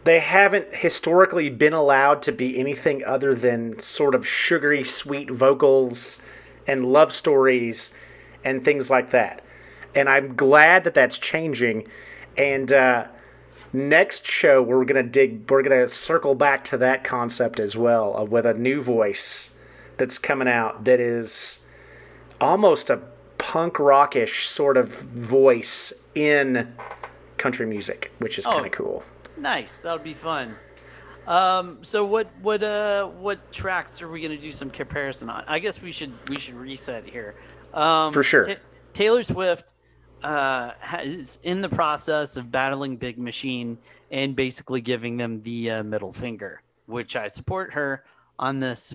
[0.05, 6.16] they haven't historically been allowed to be anything other than sort of sugary sweet vocals
[6.66, 7.92] and love stories
[8.42, 9.44] and things like that.
[9.94, 11.87] And I'm glad that that's changing.
[12.38, 13.09] And uh,
[13.72, 18.24] next show we're gonna dig we're gonna circle back to that concept as well uh,
[18.24, 19.50] with a new voice
[19.96, 21.64] that's coming out that is
[22.40, 23.00] almost a
[23.38, 26.74] punk rockish sort of voice in
[27.37, 28.50] country music, which is Oh.
[28.52, 29.02] kind of cool.
[29.37, 29.78] Nice.
[29.78, 30.56] That would be fun.
[31.26, 35.44] Um, so what what uh what tracks are we gonna do some comparison on?
[35.46, 37.35] I guess we should we should reset here.
[37.72, 38.44] Um, For sure.
[38.44, 38.54] Ta-
[38.92, 39.72] Taylor Swift
[40.22, 43.78] uh, is in the process of battling Big Machine
[44.11, 48.04] and basically giving them the uh, middle finger, which I support her
[48.38, 48.94] on this.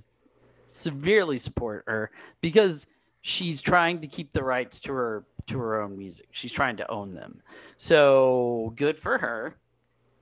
[0.68, 2.12] Severely support her
[2.42, 2.88] because
[3.22, 6.28] she's trying to keep the rights to her to her own music.
[6.32, 7.40] She's trying to own them.
[7.78, 9.56] So good for her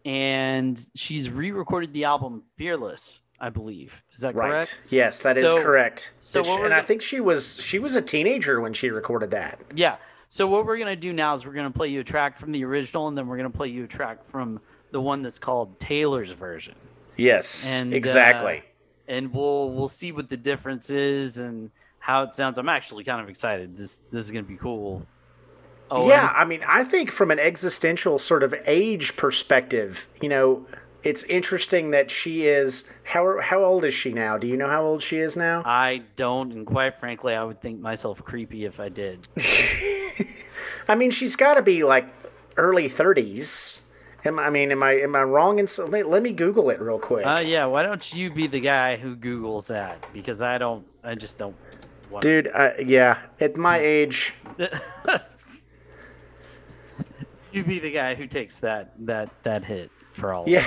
[0.06, 3.94] and she's re-recorded the album Fearless, I believe.
[4.14, 4.50] Is that Right.
[4.50, 4.82] correct?
[4.90, 6.12] Yes, that is So- correct.
[6.20, 9.60] so Which- and I think she was she was a teenager when she recorded that.
[9.74, 9.96] Yeah.
[10.34, 12.66] So what we're gonna do now is we're gonna play you a track from the
[12.66, 16.32] original, and then we're gonna play you a track from the one that's called Taylor's
[16.32, 16.74] version.
[17.18, 18.64] Yes, And uh, exactly.
[19.08, 21.70] and we'll we'll see what the difference is and
[22.00, 22.58] how it sounds.
[22.58, 23.78] I'm actually kind of excited.
[23.78, 25.06] This this is gonna be cool.
[25.92, 30.66] Oh yeah, I mean, I think from an existential sort of age perspective, you know,
[31.04, 34.38] it's interesting that she is how how old is she now?
[34.38, 35.62] Do you know how old she is now?
[35.66, 39.28] I don't, and quite frankly, I would think myself creepy if I did.
[40.88, 42.08] I mean, she's got to be like
[42.58, 43.80] early 30s.
[44.26, 45.60] Am, I mean, am I am I wrong?
[45.60, 47.26] In, so- let, let me Google it real quick.
[47.26, 47.66] Uh, yeah.
[47.66, 50.06] Why don't you be the guy who Googles that?
[50.14, 50.86] Because I don't.
[51.04, 51.56] I just don't.
[52.10, 54.34] Want Dude, uh, yeah, at my age,
[57.52, 60.48] you be the guy who takes that that that hit for all.
[60.48, 60.66] yeah.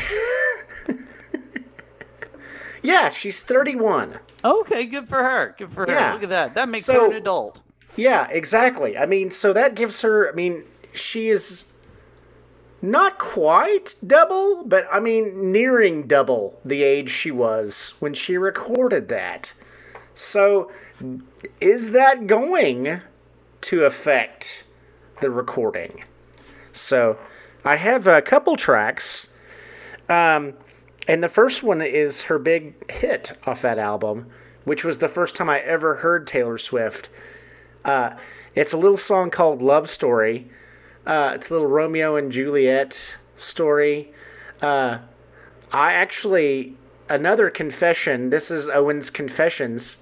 [2.83, 4.19] yeah, she's 31.
[4.45, 5.55] Okay, good for her.
[5.59, 5.93] Good for her.
[5.93, 6.13] Yeah.
[6.13, 6.55] Look at that.
[6.55, 7.61] That makes So- her an adult.
[7.97, 8.99] Yeah, exactly.
[8.99, 10.29] I mean, so that gives her.
[10.29, 11.65] I mean, she is
[12.83, 19.09] not quite double, but I mean, nearing double the age she was when she recorded
[19.09, 19.55] that.
[20.13, 20.71] So,
[21.59, 23.01] is that going
[23.63, 24.65] to affect
[25.23, 26.05] the recording?
[26.73, 27.19] So,
[27.65, 29.29] I have a couple tracks.
[30.09, 30.55] Um,
[31.09, 34.27] and the first one is her big hit off that album,
[34.65, 37.09] which was the first time I ever heard Taylor Swift.
[37.85, 38.17] Uh,
[38.55, 40.51] it's a little song called Love Story.
[41.07, 44.13] Uh, it's a little Romeo and Juliet story.
[44.61, 44.99] Uh,
[45.73, 46.77] I actually,
[47.09, 49.99] another confession, this is Owen's Confessions.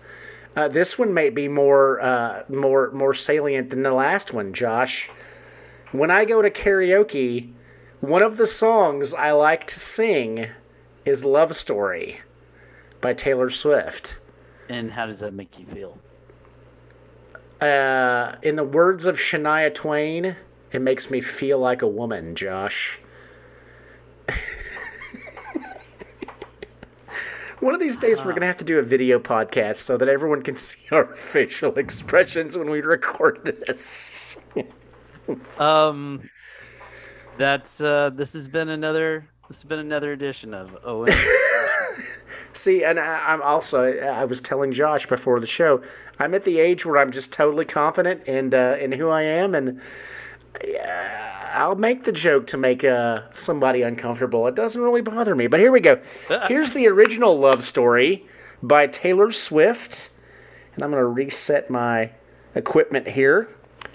[0.56, 5.10] Uh, this one may be more, uh, more, more salient than the last one, Josh.
[5.90, 7.52] When I go to karaoke,
[8.08, 10.48] one of the songs I like to sing
[11.06, 12.20] is Love Story
[13.00, 14.18] by Taylor Swift.
[14.68, 15.98] And how does that make you feel?
[17.60, 20.36] Uh, in the words of Shania Twain,
[20.72, 22.98] it makes me feel like a woman, Josh.
[27.60, 30.08] One of these days, we're going to have to do a video podcast so that
[30.08, 34.36] everyone can see our facial expressions when we record this.
[35.58, 36.20] Um,
[37.38, 41.12] that's uh, this has been another this has been another edition of Owen.
[42.54, 45.82] See, and I, I'm also, I was telling Josh before the show,
[46.18, 49.54] I'm at the age where I'm just totally confident in, uh, in who I am,
[49.54, 49.80] and
[50.62, 54.46] uh, I'll make the joke to make uh, somebody uncomfortable.
[54.46, 55.46] It doesn't really bother me.
[55.46, 56.00] But here we go.
[56.48, 58.26] Here's the original love story
[58.62, 60.10] by Taylor Swift,
[60.74, 62.12] and I'm going to reset my
[62.54, 63.48] equipment here.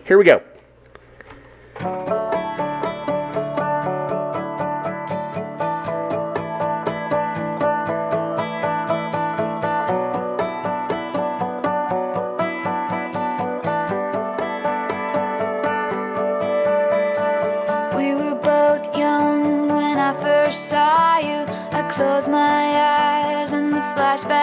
[0.03, 0.41] Here we go.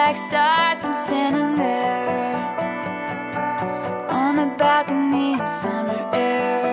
[0.07, 0.85] Flashback starts.
[0.85, 2.35] I'm standing there
[4.09, 6.66] on a balcony in summer air.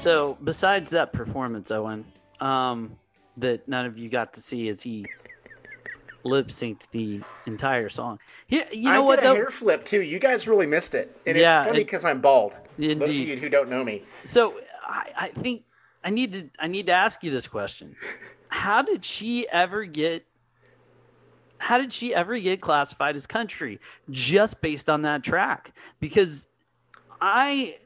[0.00, 2.04] So besides that performance, Owen,
[2.40, 2.96] um,
[3.36, 5.06] that none of you got to see as he
[6.24, 8.18] lip synced the entire song.
[8.46, 9.34] Here, you know I what did a though?
[9.34, 10.02] hair flip too.
[10.02, 12.56] You guys really missed it, and Yeah, it's funny because I'm bald.
[12.78, 15.64] Those of you who don't know me, So I, I think
[16.02, 17.96] I need to I need to ask you this question.
[18.48, 20.26] How did she ever get
[21.58, 25.72] how did she ever get classified as country just based on that track?
[26.00, 26.46] Because
[27.20, 27.76] I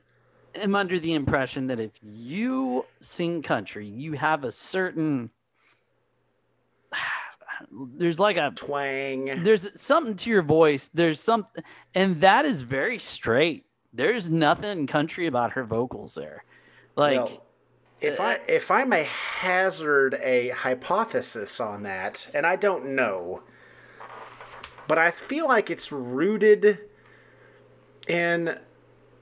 [0.55, 5.31] am under the impression that if you sing country, you have a certain
[7.97, 9.43] there's like a twang.
[9.43, 10.91] there's something to your voice.
[10.93, 11.63] There's something,
[11.95, 13.65] and that is very straight.
[13.93, 16.45] There's nothing country about her vocals there.
[16.97, 17.41] Like,
[18.01, 23.43] if I uh, if I may hazard a hypothesis on that, and I don't know,
[24.89, 26.81] but I feel like it's rooted
[28.09, 28.59] in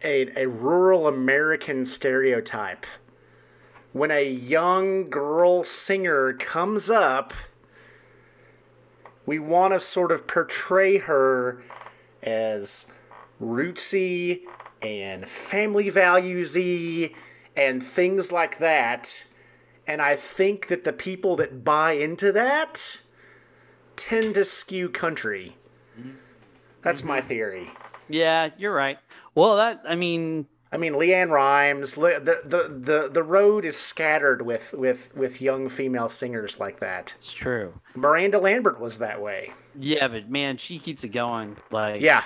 [0.05, 2.87] a, a rural American stereotype.
[3.93, 7.35] When a young girl singer comes up,
[9.27, 11.63] we want to sort of portray her
[12.23, 12.87] as
[13.41, 14.43] rootsy
[14.81, 17.15] and family valuesy
[17.57, 19.25] and things like that.
[19.87, 23.01] And I think that the people that buy into that
[23.97, 25.57] tend to skew country.
[25.99, 26.11] Mm-hmm.
[26.83, 27.29] That's my mm-hmm.
[27.29, 27.71] theory.
[28.13, 28.99] Yeah, you're right.
[29.35, 31.95] Well, that I mean, I mean, LeAnn Rimes.
[31.95, 37.15] The, the the the road is scattered with with with young female singers like that.
[37.17, 37.81] it's true.
[37.95, 39.53] Miranda Lambert was that way.
[39.79, 41.57] Yeah, but man, she keeps it going.
[41.71, 42.25] Like, Yeah,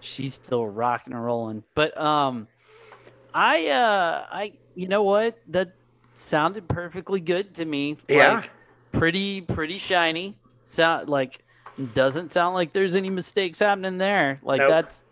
[0.00, 1.62] she's still rocking and rolling.
[1.74, 2.48] But um,
[3.32, 5.38] I uh, I you know what?
[5.48, 5.74] That
[6.14, 7.98] sounded perfectly good to me.
[8.08, 8.36] Yeah.
[8.36, 8.50] Like,
[8.92, 10.36] pretty pretty shiny.
[10.64, 11.42] Sound like
[11.94, 14.38] doesn't sound like there's any mistakes happening there.
[14.42, 14.70] Like Nope.
[14.70, 15.04] that's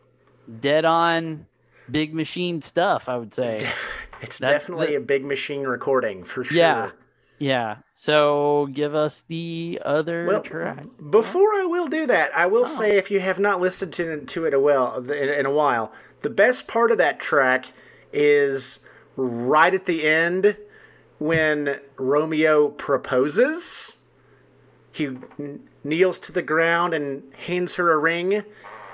[0.61, 1.47] dead on
[1.91, 3.09] big machine stuff.
[3.09, 3.57] I would say.
[4.21, 6.57] it's That's definitely the- a big machine recording for sure.
[6.57, 6.91] Yeah.
[7.39, 7.77] Yeah.
[7.95, 10.85] So give us the other Well, track.
[11.11, 12.65] Before I will do that, I will oh.
[12.65, 15.93] say if you have not listened to to it a well in, in a while,
[16.23, 17.67] the best part of that track
[18.13, 18.81] is
[19.17, 20.57] right at the end
[21.19, 23.97] when Romeo proposes.
[24.91, 25.11] He
[25.85, 28.43] kneels to the ground and hands her a ring.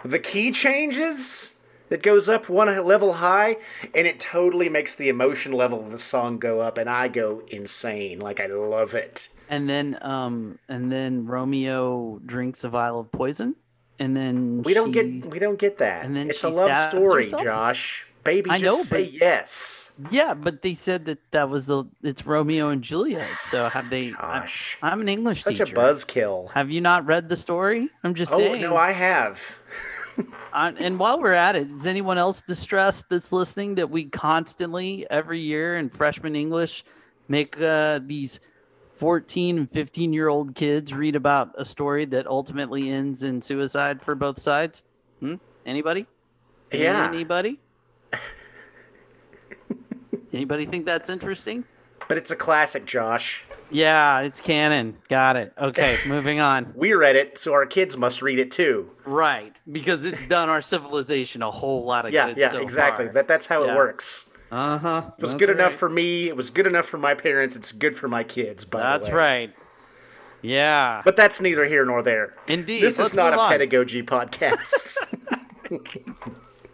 [0.05, 1.53] The key changes.
[1.91, 3.57] It goes up one level high,
[3.95, 7.43] and it totally makes the emotion level of the song go up, and I go
[7.49, 8.19] insane.
[8.21, 9.29] Like I love it.
[9.49, 13.55] And then um and then Romeo drinks a vial of poison.
[13.99, 16.05] And then We don't get we don't get that.
[16.05, 17.43] and then it's a love story, herself?
[17.45, 18.07] Josh.
[18.25, 19.93] Baby, I just know, say but- yes.
[20.11, 23.29] Yeah, but they said that that was a it's Romeo and Juliet.
[23.43, 24.79] So have they Josh.
[24.83, 25.67] I, am an English Such teacher.
[25.67, 26.51] Such a buzzkill.
[26.53, 27.91] Have you not read the story?
[28.03, 28.63] I'm just saying Oh saying.
[28.63, 29.59] no, I have.
[30.55, 35.05] Uh, and while we're at it, is anyone else distressed that's listening that we constantly
[35.11, 36.85] every year in freshman English
[37.27, 38.39] make uh, these
[38.95, 44.01] 14 and 15 year old kids read about a story that ultimately ends in suicide
[44.01, 44.85] for both sides?
[45.19, 45.35] Hmm?
[45.67, 46.07] Anybody?
[46.73, 47.09] Yeah.
[47.09, 47.59] Anybody?
[50.33, 51.65] Anybody think that's interesting?
[52.09, 53.45] But it's a classic, Josh.
[53.71, 54.97] Yeah, it's canon.
[55.09, 55.53] Got it.
[55.61, 56.73] Okay, moving on.
[56.77, 58.91] We read it, so our kids must read it too.
[59.05, 62.37] Right, because it's done our civilization a whole lot of Yeah, good.
[62.37, 63.07] yeah, so exactly.
[63.07, 63.15] Far.
[63.15, 63.73] That that's how Yeah.
[63.73, 64.27] it works.
[64.53, 65.11] Uh huh.
[65.19, 66.29] It was good enough for me.
[66.29, 67.57] It was good enough for my parents.
[67.57, 68.65] It's good for my kids.
[68.65, 69.53] By That's right.
[70.43, 71.03] Yeah.
[71.05, 72.35] But that's neither here nor there.
[72.47, 72.83] Indeed.
[72.83, 73.51] This Let's is not a on.
[73.51, 74.97] pedagogy podcast.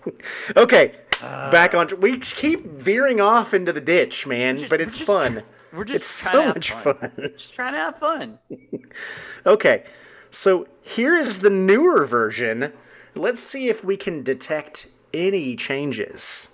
[0.56, 1.88] okay, back on.
[2.00, 5.42] We keep veering off into the ditch, man, just- but it's just- fun.
[5.72, 6.94] We're just It's so much fun.
[6.94, 7.12] fun.
[7.36, 8.38] Just trying to have fun.
[9.46, 9.84] Okay,
[10.30, 12.72] so here is the newer version.
[13.14, 16.48] Let's see if we can detect any changes.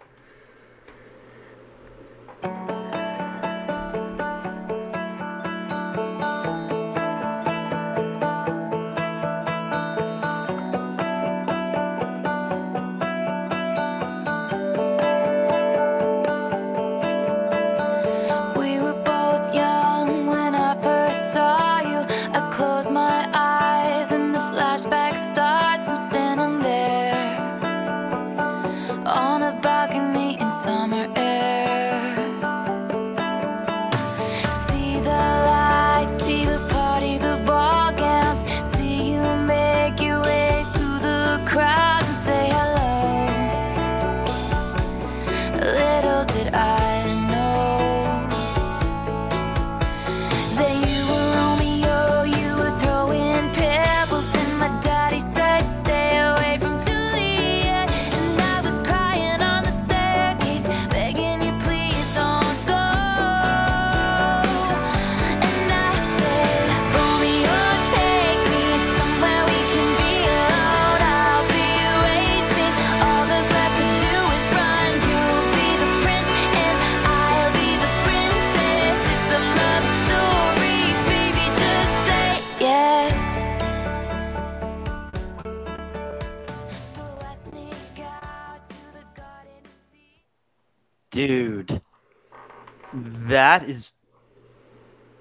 [93.29, 93.93] That is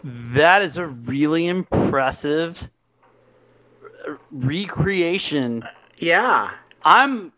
[0.04, 2.70] that is a really impressive
[4.32, 5.64] recreation.
[5.98, 6.52] Yeah.
[6.84, 7.32] I'm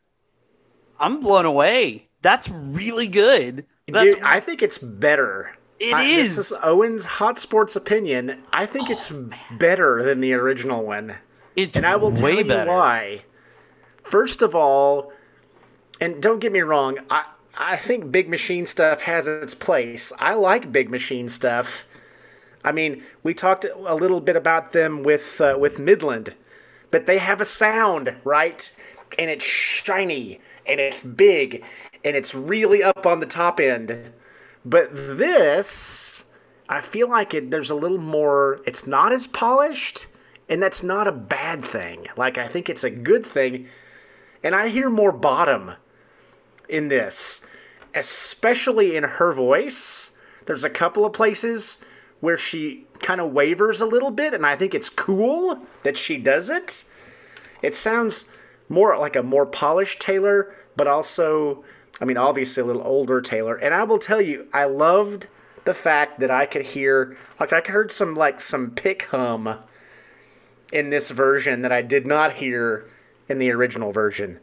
[1.00, 2.08] I'm blown away.
[2.22, 3.66] That's really good.
[3.88, 5.56] That's Dude, I think it's better.
[5.80, 6.36] It I- is.
[6.36, 8.44] This is Owen's hot sports opinion.
[8.52, 9.12] I think oh, it's
[9.58, 11.16] better than the original one.
[11.56, 12.70] it's And I will tell way you better.
[12.70, 13.24] why.
[14.04, 15.12] First of all,
[16.02, 17.26] and don't get me wrong, I,
[17.58, 20.14] I think big machine stuff has its place.
[20.20, 21.88] I like big machine stuff.
[22.64, 26.36] I mean, we talked a little bit about them with uh, with Midland,
[26.92, 28.72] but they have a sound, right?
[29.18, 31.64] And it's shiny and it's big
[32.04, 34.12] and it's really up on the top end.
[34.64, 36.26] But this,
[36.70, 37.50] I feel like it.
[37.50, 38.62] There's a little more.
[38.68, 40.08] It's not as polished,
[40.48, 42.08] and that's not a bad thing.
[42.16, 43.68] Like I think it's a good thing,
[44.44, 45.74] and I hear more bottom
[46.70, 47.42] in this,
[47.94, 50.12] especially in her voice.
[50.46, 51.84] There's a couple of places
[52.20, 56.18] where she kind of wavers a little bit, and I think it's cool that she
[56.18, 56.84] does it.
[57.62, 58.26] It sounds
[58.70, 61.64] more like a more polished Taylor, but also,
[62.02, 63.56] I mean, obviously a little older Taylor.
[63.56, 65.28] And I will tell you, I loved
[65.66, 69.60] the fact that I could hear, like, I heard some like some pick hum
[70.72, 72.90] in this version that I did not hear
[73.30, 74.40] in the original version.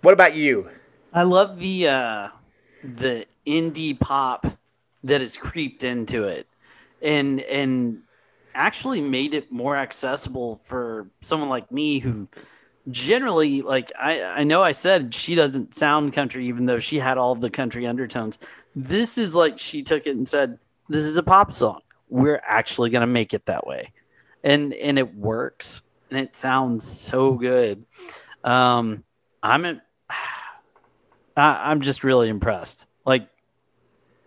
[0.00, 0.70] What about you?
[1.14, 2.28] I love the uh
[2.82, 4.46] the indie pop
[5.04, 6.48] that has creeped into it
[7.00, 8.00] and and
[8.52, 12.26] actually made it more accessible for someone like me who
[12.90, 17.16] generally like I I know I said she doesn't sound country even though she had
[17.16, 18.38] all the country undertones.
[18.74, 20.58] This is like she took it and said
[20.88, 21.80] this is a pop song.
[22.08, 23.92] We're actually going to make it that way.
[24.42, 27.84] And and it works and it sounds so good.
[28.42, 29.04] Um
[29.44, 29.80] I'm
[31.36, 32.86] I, I'm just really impressed.
[33.04, 33.28] Like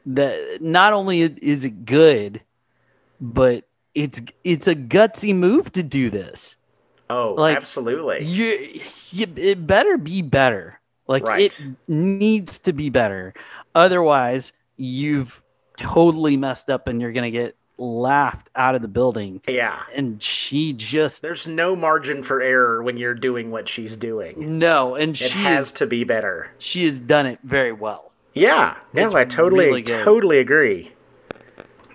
[0.06, 2.42] that not only is it good,
[3.20, 6.56] but it's it's a gutsy move to do this.
[7.10, 8.26] Oh, Like, absolutely.
[8.26, 8.82] You,
[9.12, 10.80] you it better be better.
[11.08, 11.58] Like Right.
[11.58, 13.34] it needs to be better.
[13.74, 15.42] Otherwise, you've
[15.78, 19.42] totally messed up and you're going to get laughed out of the building.
[19.48, 19.84] yeah.
[19.96, 24.58] And she just There's no margin for error when you're doing what she's doing.
[24.60, 26.52] no, and It she has is, to be better.
[26.58, 28.12] she has done it very well.
[28.34, 28.76] Yeah.
[28.94, 30.92] No, It's I totally, really totally agree.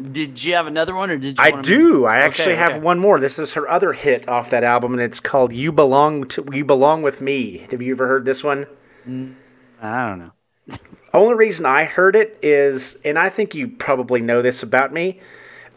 [0.00, 2.06] Did you have another one or did you I do.
[2.06, 2.80] I actually Okay, have okay.
[2.80, 3.20] one more.
[3.20, 6.64] This is her other hit off that album, and it's called "You Belong to You
[6.64, 8.66] Belong with Me." Have you ever heard this one?
[9.08, 9.34] Mm,
[9.80, 10.32] I don't know.
[11.14, 15.20] Only reason I heard it is, and I think you probably know this about me.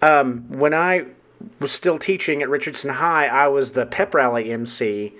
[0.01, 1.05] Um, when I
[1.59, 5.13] was still teaching at Richardson High, I was the pep rally MC,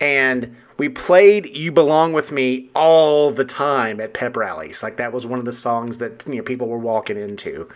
[0.00, 4.82] and we played "You Belong with Me" all the time at pep rallies.
[4.82, 7.68] Like that was one of the songs that you know people were walking into.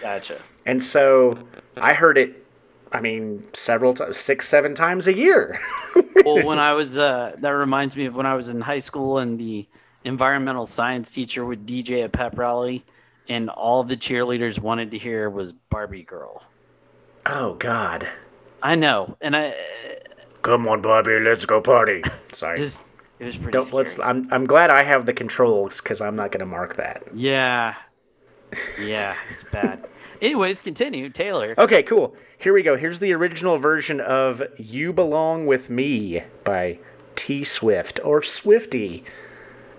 [0.00, 0.38] Gotcha.
[0.66, 1.38] And so
[1.80, 2.44] I heard it,
[2.92, 5.60] I mean, several times, six, seven times a year.
[6.24, 9.18] well, when I was, uh, that reminds me of when I was in high school
[9.18, 9.66] and the
[10.04, 12.84] environmental science teacher would DJ a pep rally,
[13.28, 16.42] and all the cheerleaders wanted to hear was Barbie Girl.
[17.26, 18.06] oh, God.
[18.62, 19.54] I know, and I
[20.42, 22.02] Come on, Barbie, let's go party.
[22.28, 22.60] it Sorry.
[22.60, 22.82] was
[23.18, 23.52] it was pretty.
[23.52, 23.98] Don't, let's.
[24.00, 27.04] I'm, I'm glad I have the controls because I'm not going to mark that.
[27.14, 27.74] Yeah,
[28.80, 29.88] yeah, it's bad.
[30.20, 31.54] Anyways, continue, Taylor.
[31.58, 32.16] Okay, cool.
[32.38, 32.76] Here we go.
[32.76, 36.78] Here's the original version of You Belong With Me by
[37.14, 39.04] T Swift, or Swifty,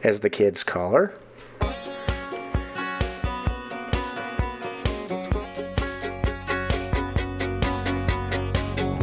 [0.03, 1.13] as the kids call her.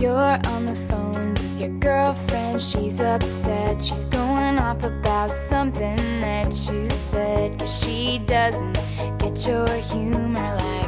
[0.01, 0.15] You're
[0.47, 2.63] on the phone with your girlfriend.
[2.63, 3.83] She's upset.
[3.83, 7.59] She's going off about something that you said.
[7.59, 8.79] Cause she doesn't
[9.19, 10.80] get your humor like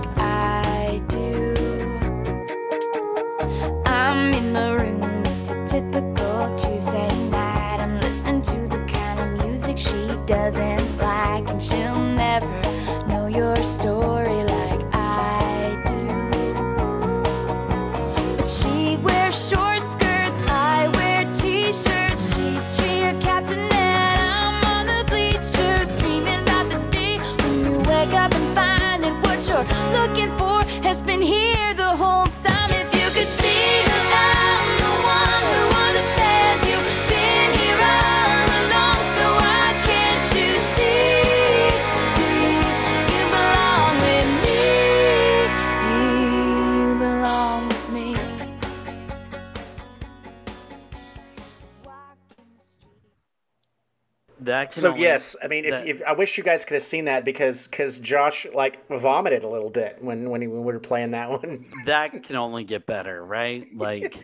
[54.73, 57.25] So yes, I mean, if, that- if I wish you guys could have seen that
[57.25, 61.11] because because Josh like vomited a little bit when when, he, when we were playing
[61.13, 61.67] that one.
[61.87, 63.67] that can only get better, right?
[63.75, 64.17] Like,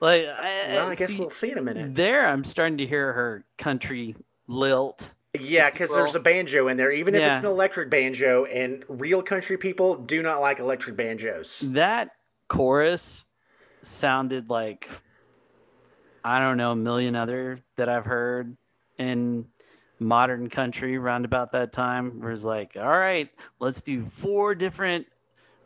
[0.00, 1.94] like I, well, I guess see, we'll see in a minute.
[1.94, 2.26] there.
[2.28, 4.14] I'm starting to hear her country
[4.46, 5.10] lilt.
[5.38, 9.22] Yeah, because there's a banjo in there, even if it's an electric banjo, and real
[9.22, 11.62] country people do not like electric banjos.
[11.66, 12.10] That
[12.48, 13.24] chorus
[13.82, 14.88] sounded like
[16.24, 18.56] I don't know a million other that I've heard
[18.98, 19.46] in
[19.98, 22.20] modern country around about that time.
[22.20, 23.30] Where it's like, all right,
[23.60, 25.06] let's do four different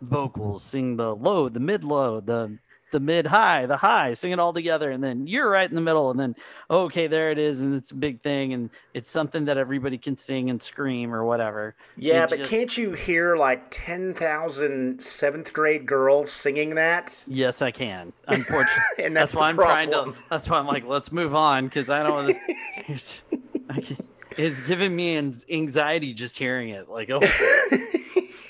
[0.03, 2.59] vocals, sing the low, the mid low, the
[2.91, 5.81] the mid high, the high, sing it all together, and then you're right in the
[5.81, 6.35] middle, and then
[6.71, 10.17] okay, there it is, and it's a big thing, and it's something that everybody can
[10.17, 11.75] sing and scream or whatever.
[11.97, 17.23] Yeah, It but just- can't you hear like 10,000 seventh grade girls singing that?
[17.27, 18.13] Yes, I can.
[18.29, 20.15] Unfortunately, And that's why the I'm trying to.
[20.31, 22.13] That's why I'm like, let's move on because I don't.
[22.13, 22.55] want to
[22.89, 23.25] It's,
[23.69, 23.97] I can-
[24.37, 25.17] it's giving me
[25.51, 26.89] anxiety just hearing it.
[26.89, 27.21] Like, oh,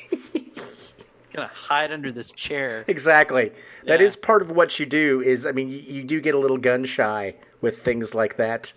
[1.32, 2.84] gonna hide under this chair.
[2.86, 3.52] Exactly.
[3.84, 5.20] That is part of what you do.
[5.20, 8.72] Is I mean, you, you do get a little gun shy with things like that.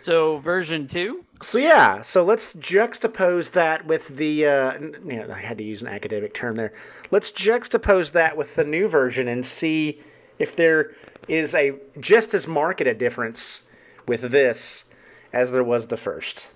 [0.00, 1.24] So version two.
[1.42, 4.46] So yeah, so let's juxtapose that with the.
[4.46, 6.72] Uh, you know, I had to use an academic term there.
[7.10, 10.00] Let's juxtapose that with the new version and see
[10.38, 10.92] if there
[11.28, 13.62] is a just as marked a difference
[14.08, 14.84] with this
[15.32, 16.48] as there was the first.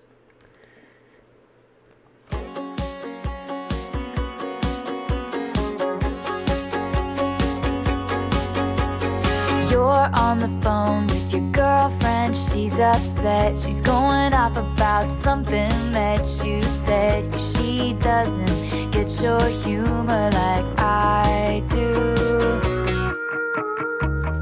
[9.86, 12.36] You're on the phone with your girlfriend.
[12.36, 13.56] She's upset.
[13.56, 17.32] She's going off about something that you said.
[17.40, 21.92] she doesn't get your humor like I do.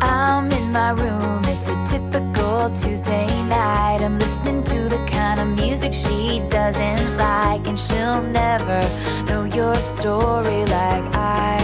[0.00, 1.42] I'm in my room.
[1.44, 3.98] It's a typical Tuesday night.
[4.00, 7.66] I'm listening to the kind of music she doesn't like.
[7.66, 8.80] And she'll never
[9.28, 11.63] know your story like I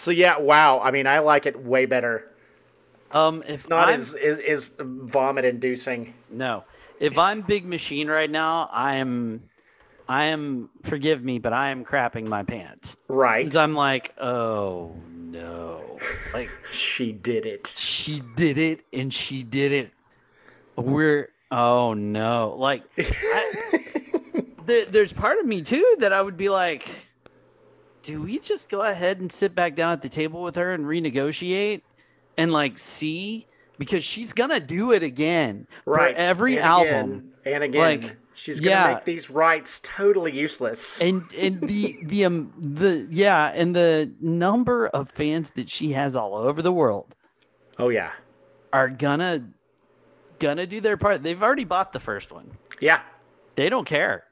[0.00, 0.80] So yeah, wow.
[0.80, 2.26] I mean, I like it way better.
[3.12, 6.14] Um, if Not I'm, as is is vomit inducing.
[6.30, 6.64] no,
[6.98, 9.42] if I'm Big Machine right now, I am,
[10.08, 10.70] I am.
[10.84, 12.96] Forgive me, but I am crapping my pants.
[13.08, 13.54] Right.
[13.56, 15.98] I'm like, oh no,
[16.32, 16.48] like.
[16.72, 17.74] She did it.
[17.76, 19.90] she did it and she did it
[20.76, 23.84] we're oh no like I,
[24.66, 26.88] there, there's part of me too that i would be like
[28.02, 30.84] do we just go ahead and sit back down at the table with her and
[30.84, 31.82] renegotiate
[32.36, 33.46] and like see
[33.78, 36.14] because she's gonna do it again Right.
[36.16, 37.80] for every and album Again, and again.
[38.02, 38.94] Like, She's gonna yeah.
[38.94, 41.02] make these rights totally useless.
[41.02, 46.16] and and the the um the yeah and the number of fans that she has
[46.16, 47.14] all over the world
[47.78, 48.12] oh yeah.
[48.72, 49.44] are gonna
[50.38, 51.22] gonna do their part.
[51.22, 52.50] They've already bought the first one.
[52.80, 53.02] Yeah.
[53.56, 54.24] They don't care.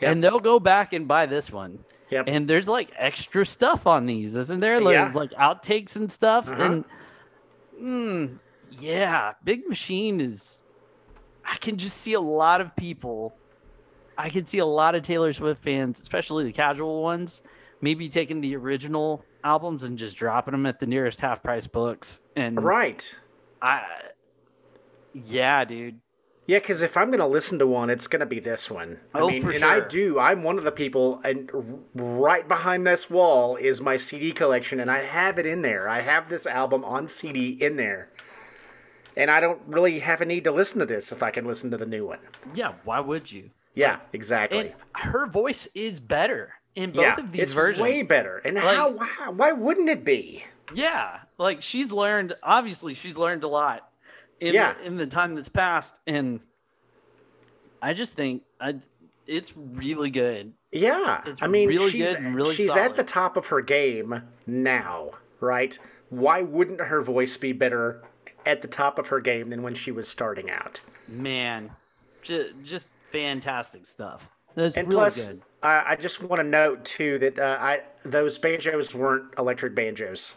[0.00, 0.10] Yep.
[0.12, 1.78] And they'll go back and buy this one.
[2.14, 2.26] Yep.
[2.28, 4.80] And there's like extra stuff on these, isn't there?
[4.80, 5.02] Yeah.
[5.02, 6.48] There's like outtakes and stuff.
[6.48, 6.62] Uh-huh.
[6.62, 6.84] And
[7.82, 8.38] mm,
[8.70, 10.62] yeah, Big Machine is
[11.44, 13.34] I can just see a lot of people.
[14.16, 17.42] I can see a lot of Taylor Swift fans, especially the casual ones,
[17.80, 22.20] maybe taking the original albums and just dropping them at the nearest half price books.
[22.36, 23.12] And right.
[23.60, 23.82] I,
[25.12, 25.98] yeah, dude.
[26.46, 29.00] Yeah, because if I'm going to listen to one, it's going to be this one.
[29.14, 30.18] I Oh, mean, for and I do.
[30.18, 31.50] I'm one of the people, and
[31.94, 35.88] right behind this wall is my CD collection, and I have it in there.
[35.88, 38.10] I have this album on CD in there.
[39.16, 41.70] And I don't really have a need to listen to this if I can listen
[41.70, 42.18] to the new one.
[42.54, 43.50] Yeah, why would you?
[43.74, 44.58] Yeah, exactly.
[44.58, 47.82] And her voice is better in both yeah, of these it's versions.
[47.82, 48.38] way better.
[48.44, 48.90] And Like- how?
[48.90, 50.44] Why, why wouldn't it be?
[50.74, 52.34] Yeah, like she's learned.
[52.42, 53.88] Obviously, she's learned a lot
[54.40, 54.74] in Yeah.
[54.74, 56.40] the, in the time that's passed, and
[57.82, 58.76] I just think I,
[59.26, 60.52] it's really good.
[60.72, 62.82] Yeah, It's I mean, really she's good and really she's solid.
[62.90, 65.10] at the top of her game now,
[65.40, 65.78] right?
[66.10, 68.02] Why wouldn't her voice be better
[68.44, 70.80] at the top of her game than when she was starting out?
[71.08, 71.70] Man,
[72.22, 74.28] just, just fantastic stuff.
[74.56, 75.42] That's And really plus, good.
[75.62, 80.34] I, I just want to note too that uh, I those banjos weren't electric banjos.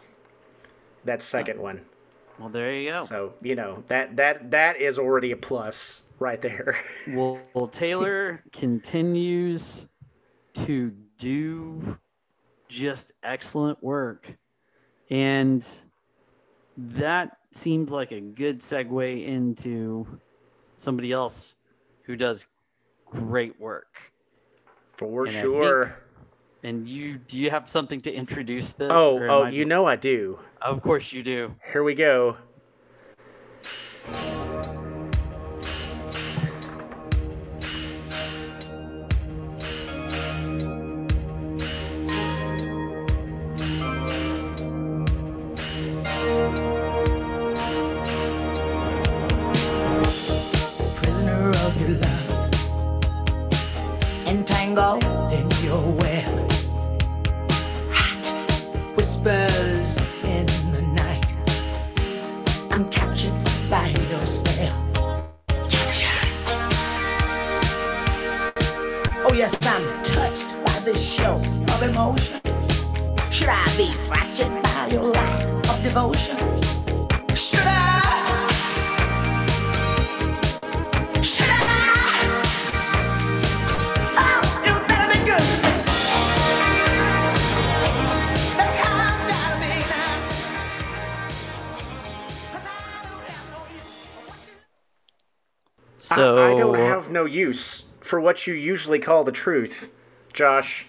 [1.04, 1.82] That second one.
[2.38, 3.04] Well, there you go.
[3.04, 6.76] So you know that that that is already a plus right there.
[7.08, 9.86] well, well, Taylor continues
[10.54, 11.98] to do
[12.68, 14.32] just excellent work.
[15.10, 15.66] And
[16.76, 20.06] that seems like a good segue into
[20.76, 21.56] somebody else
[22.02, 22.46] who does
[23.06, 24.12] great work.
[24.92, 25.98] For And sure.
[26.64, 28.90] And you do you have something to introduce this?
[28.92, 30.38] Oh, oh, you know I do.
[30.60, 31.54] Of course you do.
[31.72, 32.36] Here we go.
[98.08, 99.92] For what you usually call the truth,
[100.32, 100.86] Josh.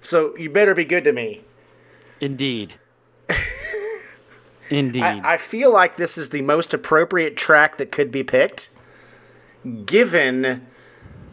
[0.00, 1.42] So you better be good to me.
[2.20, 2.74] indeed.
[4.68, 5.02] Indeed.
[5.02, 8.68] I, I feel like this is the most appropriate track that could be picked,
[9.86, 10.66] given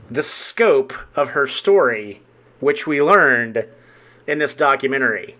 [0.10, 2.22] the scope of her story,
[2.60, 3.68] which we learned
[4.26, 5.36] in this documentary.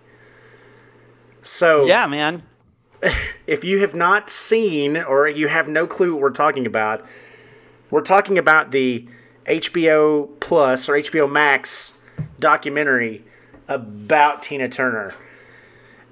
[1.42, 2.42] So, yeah, man.
[3.46, 7.04] if you have not seen or you have no clue what we're talking about,
[7.90, 9.06] we're talking about the
[9.46, 11.98] HBO Plus or HBO Max
[12.38, 13.24] documentary
[13.68, 15.14] about Tina Turner.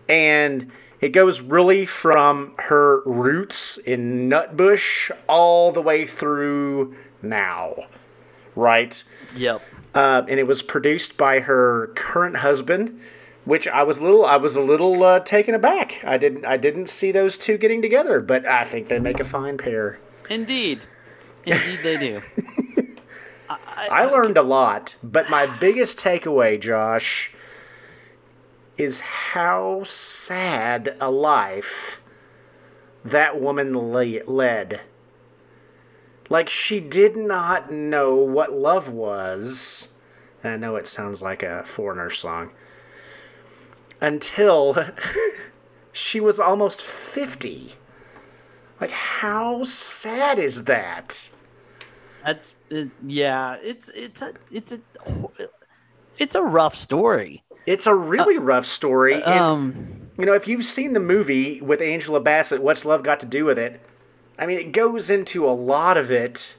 [0.08, 0.70] And
[1.00, 7.74] it goes really from her roots in Nutbush all the way through now,
[8.54, 9.02] right?
[9.34, 9.62] Yep.
[9.94, 13.00] uh, and it was produced by her current husband,
[13.44, 16.00] which I was a little I was a little uh, taken aback.
[16.04, 19.24] I didn't I didn't see those two getting together, but I think they make a
[19.24, 19.98] fine pair.
[20.30, 20.86] Indeed.
[21.44, 22.20] Indeed they do.
[23.66, 27.32] I learned a lot, but my biggest takeaway, Josh,
[28.78, 32.00] is how sad a life
[33.04, 34.80] that woman le- led.
[36.28, 39.88] Like she did not know what love was.
[40.42, 42.50] And I know it sounds like a foreigner song.
[44.00, 44.76] Until
[45.92, 47.74] she was almost 50.
[48.80, 51.28] Like how sad is that?
[52.24, 53.56] That's it, yeah.
[53.62, 54.80] It's it's a it's a
[56.18, 57.42] it's a rough story.
[57.66, 59.14] It's a really rough story.
[59.22, 59.98] and- Um.
[60.18, 63.46] You know, if you've seen the movie with Angela Bassett, What's Love Got to Do
[63.46, 63.80] with It?
[64.38, 66.54] I mean, it goes into a lot of it,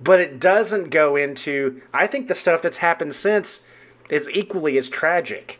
[0.00, 1.80] but it doesn't go into.
[1.94, 3.66] I think the stuff that's happened since
[4.10, 5.58] is equally as tragic.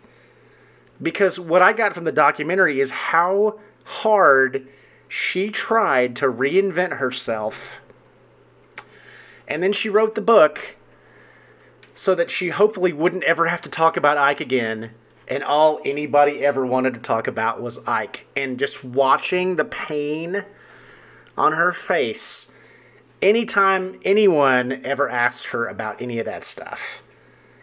[1.03, 4.69] Because what I got from the documentary is how hard
[5.09, 7.80] she tried to reinvent herself.
[9.51, 10.79] And then she wrote the book
[11.95, 14.93] so that she hopefully wouldn't ever have to talk about Ike again.
[15.29, 18.27] And all anybody ever wanted to talk about was Ike.
[18.35, 20.45] And just watching the pain
[21.37, 22.51] on her face
[23.23, 27.03] anytime anyone ever asked her about any of that stuff,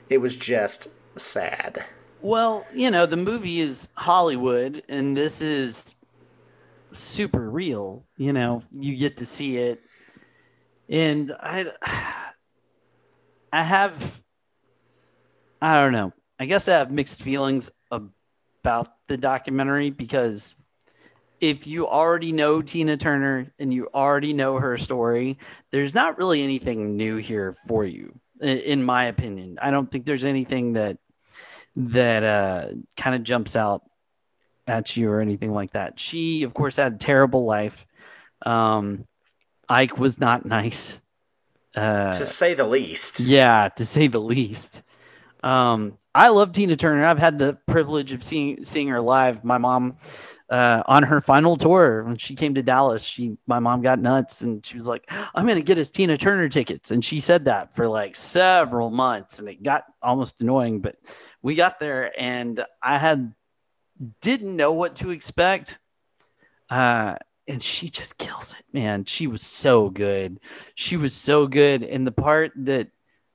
[0.10, 1.86] it was just sad.
[2.22, 5.96] Well, you know, the movie is Hollywood, and this is
[6.92, 8.04] super real.
[8.18, 9.82] You know, you get to see it,
[10.90, 11.72] and I,
[13.52, 14.22] I have,
[15.62, 16.14] I don't know.
[16.40, 20.56] I guess I have mixed feelings about the documentary because
[21.40, 25.38] if you already know Tina Turner and you already know her story,
[25.72, 29.58] there's not really anything new here for you, in my opinion.
[29.62, 30.98] I don't think there's anything that
[31.76, 33.84] that uh, kind of jumps out
[34.66, 36.00] at you or anything like that.
[36.00, 37.86] She, of course, had a terrible life.
[38.44, 39.06] Um,
[39.70, 41.00] Ike was not nice.
[41.76, 43.20] Uh, to say the least.
[43.20, 44.82] yeah, to say the least.
[45.44, 47.06] Um, I love Tina Turner.
[47.06, 49.44] I've had the privilege of seeing seeing her live.
[49.44, 49.98] My mom
[50.50, 54.42] uh, on her final tour when she came to Dallas, she my mom got nuts
[54.42, 57.76] and she was like, "I'm gonna get us Tina Turner tickets," and she said that
[57.76, 60.80] for like several months, and it got almost annoying.
[60.80, 60.96] But
[61.44, 63.34] we got there, and I had
[64.22, 65.80] didn't know what to expect.
[66.70, 67.16] Uh,
[67.48, 69.06] and she just kills it, man.
[69.06, 70.40] She was so good.
[70.76, 71.84] She was so good.
[71.84, 72.90] And the part that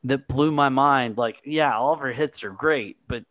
[0.05, 3.25] that blew my mind, like, yeah, all of her hits are great, but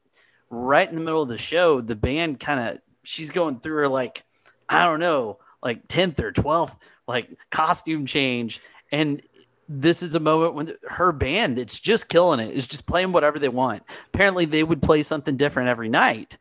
[0.49, 3.88] right in the middle of the show, the band kind of she's going through her
[3.88, 4.23] like,
[4.69, 6.75] I don't know, like 10th or 12th,
[7.07, 8.61] like costume change.
[8.91, 9.21] And
[9.67, 13.39] this is a moment when her band, it's just killing it, is just playing whatever
[13.39, 13.84] they want.
[14.13, 16.38] Apparently, they would play something different every night.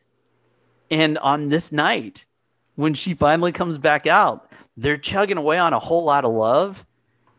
[0.90, 2.26] And on this night,
[2.80, 6.86] when she finally comes back out, they're chugging away on a whole lot of love,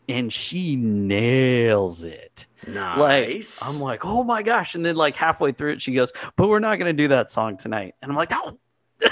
[0.07, 2.45] and she nails it.
[2.67, 3.59] Nice.
[3.59, 4.75] Like I'm like, oh my gosh.
[4.75, 7.57] And then like halfway through it, she goes, But we're not gonna do that song
[7.57, 7.95] tonight.
[8.01, 8.57] And I'm like, oh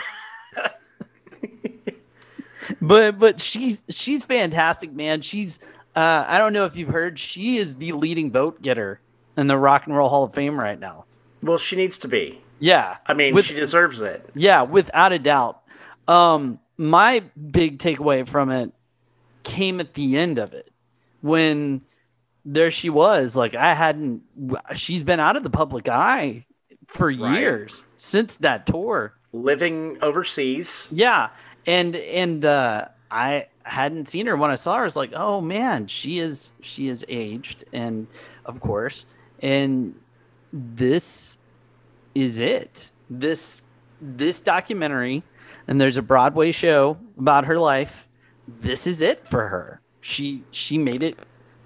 [2.82, 5.22] but but she's she's fantastic, man.
[5.22, 5.60] She's
[5.96, 9.00] uh I don't know if you've heard, she is the leading vote getter
[9.36, 11.06] in the Rock and Roll Hall of Fame right now.
[11.42, 12.40] well, she needs to be.
[12.60, 12.98] Yeah.
[13.08, 14.30] I mean, With- she deserves it.
[14.36, 15.59] Yeah, without a doubt.
[16.10, 17.20] Um, my
[17.51, 18.72] big takeaway from it
[19.43, 20.72] came at the end of it
[21.22, 21.82] when
[22.45, 23.36] there she was.
[23.36, 24.24] Like I hadn't.
[24.76, 26.45] She's been out of the public eye
[26.88, 27.39] for Right.
[27.39, 29.14] years since that tour.
[29.32, 30.88] Living overseas.
[30.91, 31.30] Yeah,
[31.68, 34.82] and and uh, I hadn't seen her when I saw her.
[34.82, 38.07] I was like, oh man, she is she is aged, and
[38.45, 39.05] of course,
[39.43, 39.93] and
[40.51, 41.38] this
[42.16, 42.89] is it.
[43.12, 43.62] This
[44.01, 45.22] this documentary,
[45.70, 48.08] and there's a Broadway show about her life.
[48.48, 49.82] This is it for her.
[50.02, 51.18] She she made it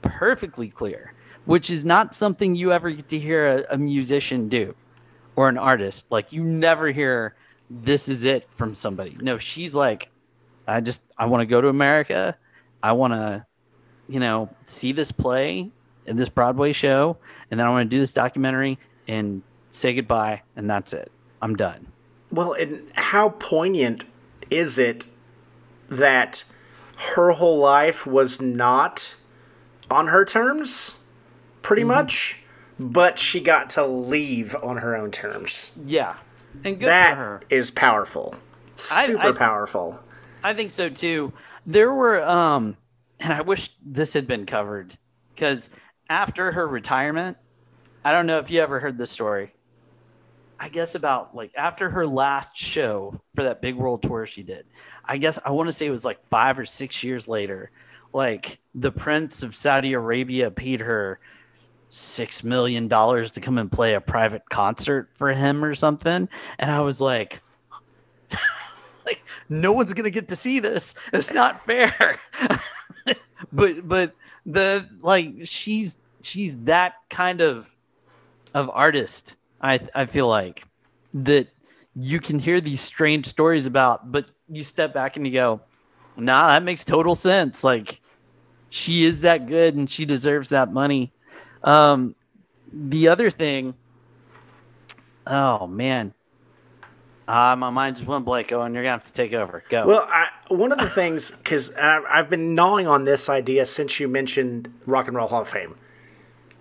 [0.01, 1.13] perfectly clear,
[1.45, 4.75] which is not something you ever get to hear a, a musician do
[5.37, 6.11] or an artist.
[6.11, 7.35] Like you never hear
[7.69, 9.15] this is it from somebody.
[9.21, 10.09] No, she's like,
[10.67, 12.37] I just I want to go to America.
[12.83, 13.45] I want to,
[14.09, 15.71] you know, see this play
[16.05, 17.15] and this Broadway show,
[17.49, 21.09] and then I want to do this documentary and say goodbye, and that's it.
[21.41, 21.92] I'm done.
[22.33, 24.05] Well, and how poignant
[24.49, 25.07] is it
[25.89, 26.43] that
[27.13, 29.13] her whole life was not
[29.91, 30.95] on her terms,
[31.61, 32.39] pretty much,
[32.79, 35.73] but she got to leave on her own terms.
[35.85, 36.15] Yeah,
[36.63, 37.41] and good That for her.
[37.51, 38.33] is powerful.
[38.75, 39.99] Super I- powerful.
[40.43, 41.33] I think so too.
[41.67, 42.75] There were, um,
[43.19, 44.97] and I wish this had been covered
[45.35, 45.69] because
[46.09, 47.37] after her retirement,
[48.03, 49.53] I don't know if you ever heard this story.
[50.63, 54.65] I guess about like after her last show for that big world tour she did,
[55.03, 57.69] I guess I want to say it was like five or six years later,
[58.13, 61.19] like the Prince of Saudi Arabia paid her
[61.89, 66.29] six million dollars to come and play a private concert for him or something.
[66.59, 67.41] And I was like,
[69.05, 70.95] like no one's gonna get to see this.
[71.11, 72.21] It's not fair.
[73.51, 77.75] but but the like she's she's that kind of
[78.53, 79.35] of artist.
[79.63, 80.65] I I feel like
[81.13, 81.47] that
[81.95, 85.61] you can hear these strange stories about, but you step back and you go,
[86.17, 87.63] nah, that makes total sense.
[87.63, 88.01] Like
[88.69, 91.13] she is that good and she deserves that money.
[91.63, 92.15] Um,
[92.71, 93.75] the other thing,
[95.25, 96.13] oh man,
[97.27, 98.51] uh, my mind just went blank.
[98.51, 99.63] Oh, and you're gonna have to take over.
[99.69, 99.87] Go.
[99.87, 104.07] Well, I, one of the things, because I've been gnawing on this idea since you
[104.09, 105.75] mentioned Rock and Roll Hall of Fame,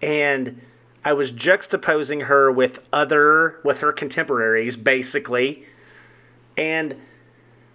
[0.02, 0.60] and
[1.04, 5.66] I was juxtaposing her with other, with her contemporaries, basically,
[6.56, 6.94] and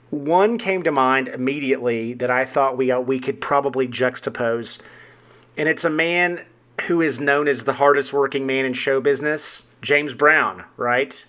[0.10, 4.80] one came to mind immediately that I thought we uh, we could probably juxtapose,
[5.58, 6.46] and it's a man
[6.84, 11.26] who is known as the hardest working man in show business, James Brown, right?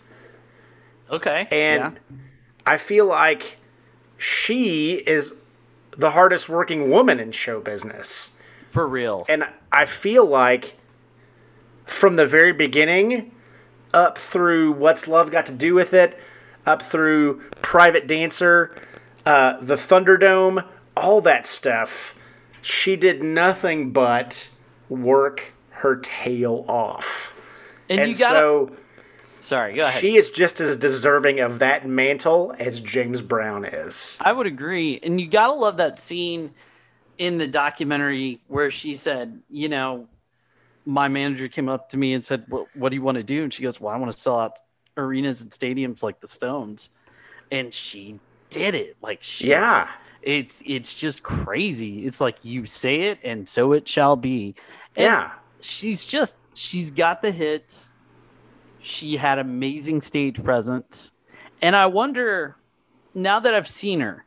[1.11, 1.49] okay.
[1.51, 2.17] And yeah.
[2.67, 3.57] I feel like
[4.17, 5.35] she is
[5.97, 8.31] the hardest working woman in show business.
[8.71, 9.25] for real.
[9.29, 10.78] And I feel like
[11.89, 13.33] from the very beginning
[13.95, 16.19] up through What's Love Got to Do with It,
[16.67, 18.75] up through Private Dancer,
[19.25, 20.65] uh, the Thunderdome,
[20.97, 22.15] all that stuff,
[22.61, 24.49] she did nothing but
[24.89, 27.33] work her tail off.
[27.89, 28.77] and, And you got so
[29.41, 29.75] sorry.
[29.75, 30.01] Go ahead.
[30.01, 34.19] she is just as deserving of that mantle as James Brown is.
[34.21, 35.01] I would agree.
[35.03, 36.51] And you gotta love that scene
[37.17, 40.09] in the documentary where she said, you know,
[40.89, 43.43] my manager came up to me and said, "What, what do you want to do?"
[43.45, 44.59] And she goes, "Well, I want to sell out
[44.97, 46.89] arenas and stadiums like the Stones."
[47.53, 48.19] And she
[48.49, 48.97] did it.
[49.03, 49.89] Like she, Yeah.
[50.23, 52.07] it's it's just crazy.
[52.07, 54.55] It's like you say it, and so it shall be.
[54.97, 55.33] And Yeah.
[55.61, 57.93] she's just she's got the hits.
[58.81, 61.13] She had amazing stage presence,
[61.61, 62.57] and I wonder
[63.13, 64.25] now that I've seen her,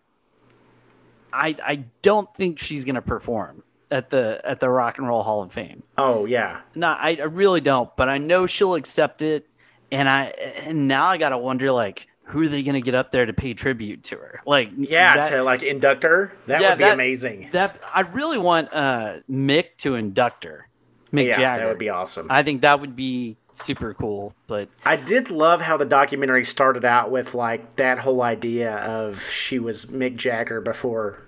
[1.33, 5.43] I I don't think she's gonna perform at the at the Rock and Roll Hall
[5.43, 5.83] of Fame.
[5.97, 9.47] Oh yeah, No, I, I really don't, but I know she'll accept it.
[9.91, 10.25] And I
[10.65, 13.53] and now I gotta wonder like who are they gonna get up there to pay
[13.53, 14.39] tribute to her?
[14.45, 15.15] Like yeah.
[15.15, 17.49] that- to like induct her, that yeah, would be that- amazing.
[17.51, 20.69] That I really want uh Mick to induct her.
[21.11, 21.63] Mick yeah, Jagger.
[21.63, 22.27] that would be awesome.
[22.29, 24.33] I think that would be super cool.
[24.47, 29.21] But I did love how the documentary started out with like that whole idea of
[29.23, 31.21] she was Mick Jagger before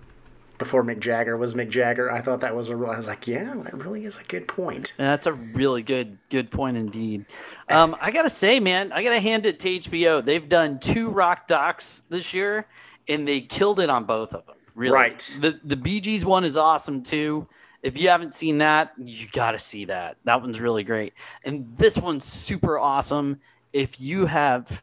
[0.64, 2.10] before Mick Jagger was Mick Jagger.
[2.10, 4.48] I thought that was a real I was like, yeah, that really is a good
[4.48, 4.94] point.
[4.96, 7.26] that's a really good good point indeed.
[7.70, 10.24] Um, I gotta say, man, I gotta hand it to HBO.
[10.24, 12.66] They've done two rock docs this year,
[13.10, 14.56] and they killed it on both of them.
[14.76, 15.34] Really, Right.
[15.42, 17.46] The the Bee Gees one is awesome too.
[17.82, 20.16] If you haven't seen that, you gotta see that.
[20.24, 23.42] That one's really great, and this one's super awesome.
[23.74, 24.82] If you have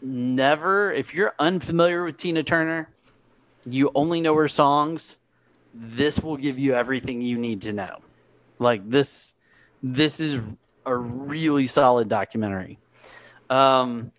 [0.00, 2.88] never, if you're unfamiliar with Tina Turner,
[3.74, 5.16] you only know her songs,
[5.74, 7.98] this will give you everything you need to know.
[8.58, 9.34] Like this,
[9.82, 10.38] this is
[10.86, 12.78] a really solid documentary.
[13.50, 14.12] Um,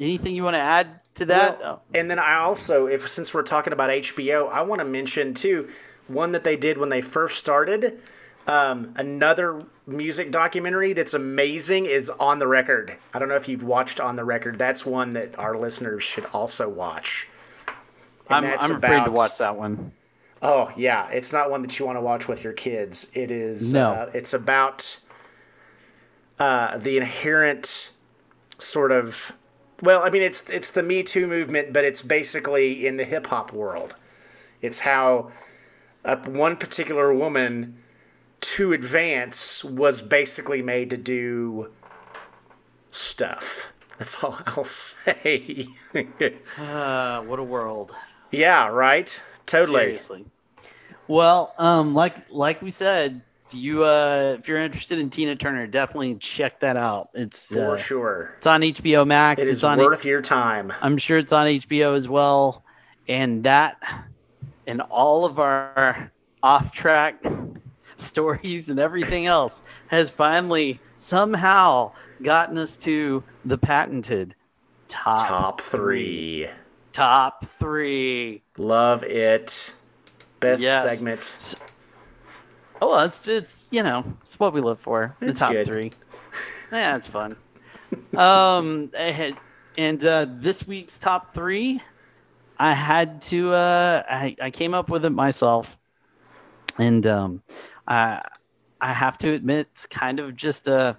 [0.00, 1.60] anything you want to add to that?
[1.60, 5.34] Well, and then I also, if since we're talking about HBO, I want to mention
[5.34, 5.68] too
[6.06, 8.00] one that they did when they first started.
[8.46, 12.94] Um, another music documentary that's amazing is On the Record.
[13.14, 14.58] I don't know if you've watched On the Record.
[14.58, 17.26] That's one that our listeners should also watch.
[18.28, 19.92] I'm, I'm afraid to watch that one.
[20.42, 23.10] Oh yeah, it's not one that you want to watch with your kids.
[23.14, 23.72] It is.
[23.72, 23.92] No.
[23.92, 24.96] Uh, it's about
[26.38, 27.90] uh, the inherent
[28.58, 29.32] sort of.
[29.82, 33.26] Well, I mean, it's it's the Me Too movement, but it's basically in the hip
[33.26, 33.96] hop world.
[34.60, 35.32] It's how
[36.04, 37.78] uh, one particular woman
[38.40, 41.70] to advance was basically made to do
[42.90, 43.72] stuff.
[43.98, 45.68] That's all I'll say.
[45.94, 47.92] Uh, what a world.
[48.36, 49.20] Yeah, right.
[49.46, 49.80] Totally.
[49.80, 50.24] Seriously.
[51.08, 55.66] Well, um, like like we said, if you uh, if you're interested in Tina Turner,
[55.66, 57.10] definitely check that out.
[57.14, 58.34] It's For uh, sure.
[58.38, 59.42] it's on HBO Max.
[59.42, 60.72] It it's is on worth your time.
[60.80, 62.62] I'm sure it's on HBO as well.
[63.06, 63.76] And that
[64.66, 66.10] and all of our
[66.42, 67.22] off track
[67.96, 74.34] stories and everything else has finally somehow gotten us to the patented
[74.88, 76.48] top Top three.
[76.94, 78.42] Top three.
[78.56, 79.70] Love it.
[80.40, 80.90] Best Yes.
[80.90, 81.56] segment.
[82.80, 85.14] Oh, well, it's it's you know it's what we live for.
[85.20, 85.66] The It's top good.
[85.66, 85.92] three.
[86.72, 87.36] Yeah, it's fun.
[88.16, 89.36] um, I had-
[89.76, 91.80] and uh, this week's top three,
[92.58, 93.52] I had to.
[93.52, 95.76] Uh, I I came up with it myself,
[96.78, 97.42] and um,
[97.86, 98.22] I
[98.80, 100.96] I have to admit it's kind of just a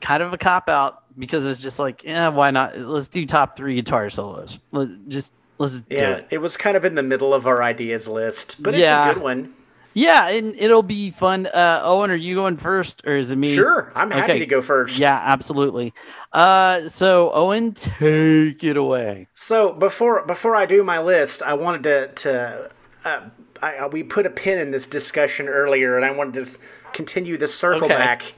[0.00, 2.78] kind of a cop out because it's just like yeah, why not?
[2.78, 4.58] Let's do top three guitar solos.
[4.72, 6.26] Let just let's just Yeah, it.
[6.32, 9.00] it was kind of in the middle of our ideas list, but Yeah.
[9.08, 9.54] it's a good one.
[9.96, 11.46] Yeah, and it'll be fun.
[11.46, 13.46] Uh, Owen, are you going first, or is it me?
[13.54, 14.38] Sure, I'm happy Okay.
[14.40, 14.98] to go first.
[14.98, 15.94] Yeah, absolutely.
[16.32, 19.28] Uh, so Owen, take it away.
[19.34, 22.70] So before before I do my list, I wanted to to
[23.04, 23.20] uh,
[23.62, 26.58] I, we put a pin in this discussion earlier, and I wanted to
[26.92, 27.94] continue the circle Okay.
[27.96, 28.34] back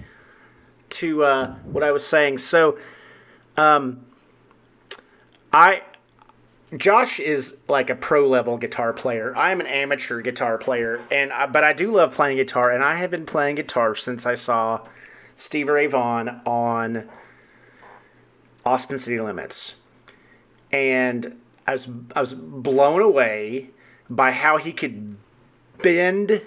[0.90, 2.38] to uh, what I was saying.
[2.38, 2.78] So,
[3.56, 4.04] um,
[5.52, 5.82] I
[6.76, 9.34] Josh is like a pro level guitar player.
[9.36, 12.82] I am an amateur guitar player, and I, but I do love playing guitar, and
[12.82, 14.86] I have been playing guitar since I saw
[15.34, 17.08] Steve Ray Vaughan on
[18.64, 19.74] Austin City Limits
[20.72, 23.70] and I was I was blown away
[24.08, 25.16] by how he could
[25.82, 26.42] bend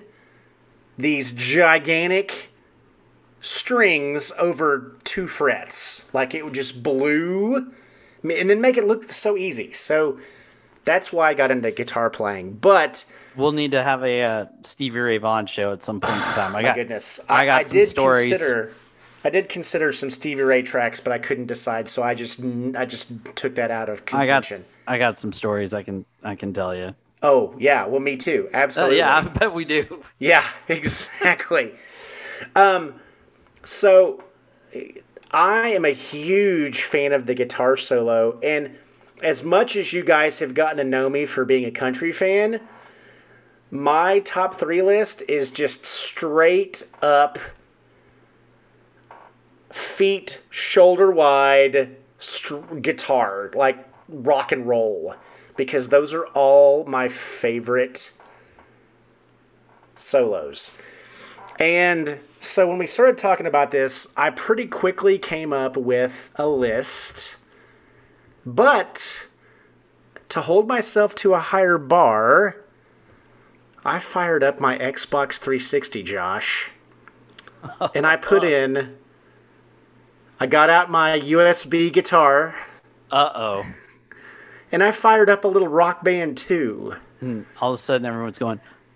[0.98, 2.50] these gigantic
[3.42, 6.06] strings over two frets.
[6.14, 7.72] Like it would just blew
[8.24, 9.72] and then make it look so easy.
[9.72, 10.20] So
[10.86, 12.54] that's why I got into guitar playing.
[12.54, 16.22] But We'll need to have a uh, Stevie Ray Vaughan show at some point in
[16.34, 16.50] time.
[16.56, 18.30] I my got goodness, I got some stories.
[18.30, 18.74] consider
[19.24, 22.42] I did consider some Stevie Ray tracks, but I couldn't decide, so I just
[22.76, 24.66] I just took that out of I got contention.
[24.88, 26.96] I got some stories I can I can tell you.
[27.22, 28.50] Oh yeah, well me too.
[28.54, 28.98] Uh, Absolutely.
[28.98, 30.04] yeah, I bet we do.
[30.20, 31.74] Yeah, exactly.
[32.56, 32.94] um,
[33.64, 34.24] so
[35.32, 38.78] I am a huge fan of the guitar solo, and
[39.22, 42.62] as much as you guys have gotten to know me for being a country fan,
[43.72, 47.38] my top three list is just straight up
[49.72, 51.96] feet shoulder wide
[52.82, 55.14] guitar, like rock and roll,
[55.56, 58.12] because those are all my favorite
[59.96, 60.72] solos.
[61.60, 66.48] And so when we started talking about this, I pretty quickly came up with a
[66.48, 67.36] list.
[68.46, 69.28] But
[70.30, 72.58] to hold myself to a higher bar,
[73.84, 76.72] I fired up my Xbox 360, Josh.
[77.94, 78.96] And I put in,
[80.40, 82.56] I got out my USB guitar,
[83.12, 83.66] Uh oh.
[84.72, 86.96] and I fired up a little Rock Band 2.
[87.60, 88.62] All of a sudden, everyone's going,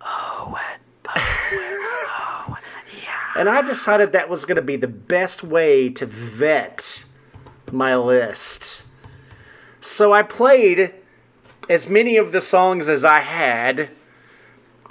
[3.36, 7.04] And I decided that was going to be the best way to vet
[7.70, 8.84] my list.
[9.80, 10.94] So I played
[11.68, 13.90] as many of the songs as I had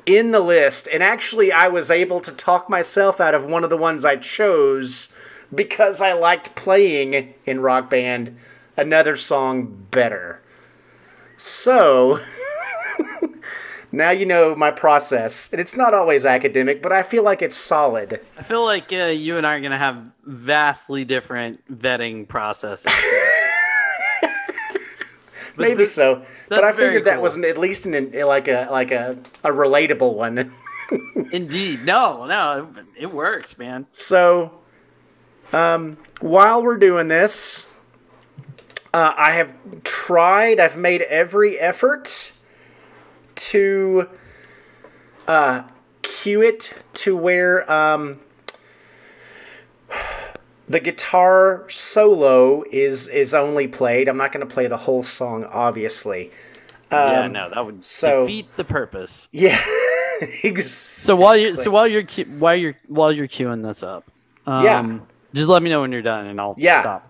[0.06, 3.70] in the list, and actually, I was able to talk myself out of one of
[3.70, 5.14] the ones I chose
[5.54, 8.38] because I liked playing in Rock Band
[8.76, 10.41] another song better.
[11.38, 12.20] So.
[13.94, 17.56] Now you know my process, and it's not always academic, but I feel like it's
[17.56, 18.20] solid.
[18.39, 22.91] I feel like uh, you and I are going to have vastly different vetting processes.
[25.58, 27.22] Maybe this- so, but I figured that cool.
[27.22, 30.52] wasn't at least an, like a like a, a relatable one.
[31.32, 31.86] Indeed.
[31.86, 33.86] No, no, it, it works, man.
[33.91, 34.60] So,
[35.52, 37.68] um, while we're doing this,
[38.91, 40.60] uh, I have tried.
[40.60, 42.32] I've made every effort
[43.36, 44.07] to
[45.27, 45.63] uh,
[46.01, 48.19] cue it to where um,
[50.67, 54.07] the guitar solo is is only played.
[54.07, 56.31] I'm not going to play the whole song, obviously.
[56.91, 59.27] yeah, Um, no, that would so- defeat the purpose.
[59.31, 59.59] Yeah.
[60.43, 64.05] Ex- So while you so while you're que- while you're while you're queuing this up,
[64.45, 64.99] um, Yeah.
[65.34, 66.79] just let me know when you're done and I'll Yeah.
[66.81, 67.09] stop.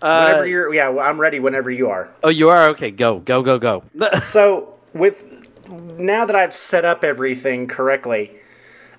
[0.00, 1.40] Uh, whenever you're, yeah, well, I'm ready.
[1.40, 2.08] Whenever you are.
[2.22, 2.90] oh, you are okay.
[2.90, 3.82] Go, go, go, go.
[4.20, 8.32] So with now that I've set up everything correctly,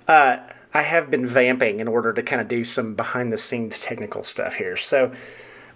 [0.07, 0.37] uh,
[0.73, 4.23] I have been vamping in order to kind of do some behind the scenes technical
[4.23, 4.75] stuff here.
[4.75, 5.13] So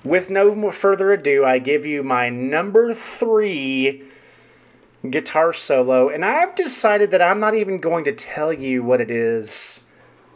[0.03, 4.03] with no further ado, I give you my number three
[5.09, 9.09] guitar solo, and I've decided that I'm not even going to tell you what it
[9.09, 9.85] is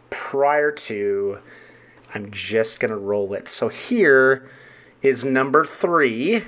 [0.09, 1.39] prior to.
[2.13, 3.49] I'm just gonna roll it.
[3.49, 4.49] So here
[5.01, 6.43] is number three.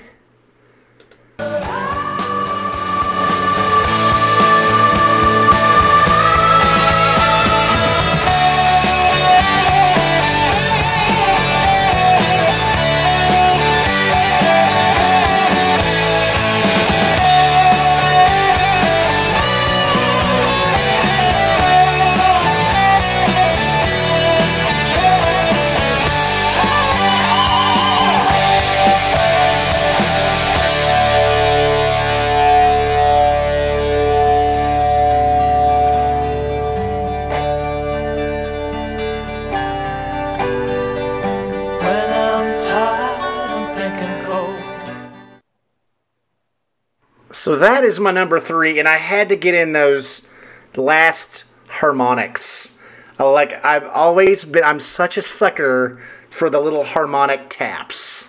[47.45, 50.27] So that is my number three, and I had to get in those
[50.75, 52.75] last harmonics.
[53.19, 56.01] Like I've always been, I'm such a sucker
[56.31, 58.27] for the little harmonic taps.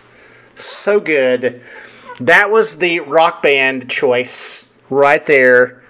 [0.54, 1.62] So good.
[2.20, 5.82] That was the rock band choice right there.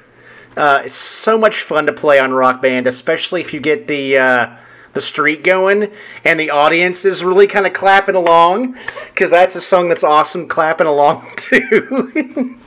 [0.57, 4.19] Uh, it's so much fun to play on Rock Band, especially if you get the
[4.19, 4.57] uh,
[4.93, 5.90] the street going
[6.23, 8.77] and the audience is really kind of clapping along,
[9.09, 12.57] because that's a song that's awesome clapping along too.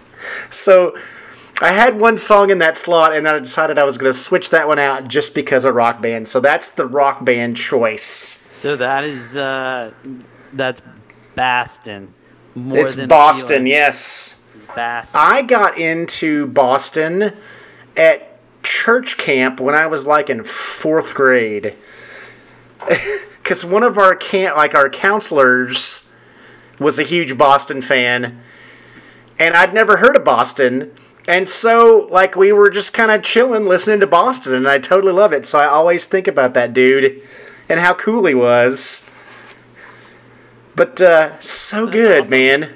[0.50, 0.98] so
[1.62, 4.50] I had one song in that slot, and I decided I was going to switch
[4.52, 6.28] that one out just because of Rock Band.
[6.28, 8.04] So that's the Rock Band choice.
[8.04, 9.92] so that is uh,
[10.54, 10.82] that's
[11.36, 12.14] Baston.
[12.56, 14.42] More it's Boston, yes.
[14.76, 15.22] Baston.
[15.24, 17.34] I got into Boston
[17.96, 21.76] at church camp when I was like in fourth grade.
[23.42, 26.12] Because one of our camp, like our counselors,
[26.80, 28.44] was a huge Boston fan,
[29.40, 30.92] and I'd never heard of Boston.
[31.28, 35.14] And so, like, we were just kind of chilling, listening to Boston, and I totally
[35.14, 35.46] love it.
[35.46, 37.22] So I always think about that dude
[37.70, 39.08] and how cool he was.
[40.76, 42.32] But uh, so good, awesome.
[42.32, 42.74] man.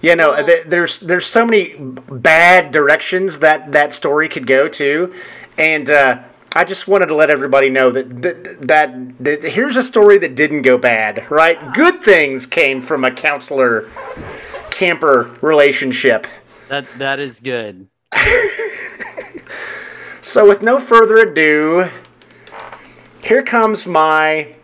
[0.00, 5.12] Yeah, no, th- there's there's so many bad directions that that story could go to,
[5.56, 6.22] and uh,
[6.52, 10.36] I just wanted to let everybody know that that, that that here's a story that
[10.36, 11.74] didn't go bad, right?
[11.74, 13.88] Good things came from a counselor
[14.78, 16.26] camper relationship.
[16.68, 17.88] That that is good.
[20.28, 21.88] So, with no further ado,
[23.22, 24.56] here comes my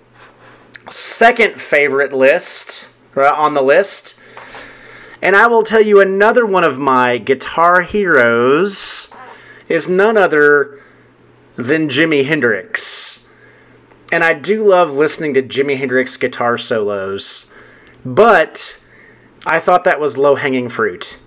[0.91, 4.21] second favorite list on the list.
[5.23, 9.09] And I will tell you another one of my guitar heroes
[9.67, 10.83] is none other
[11.57, 13.27] than Jimi Hendrix.
[14.13, 17.51] And I do love listening to Jimi Hendrix guitar solos,
[18.05, 18.79] but
[19.47, 21.19] I thought that was low hanging fruit.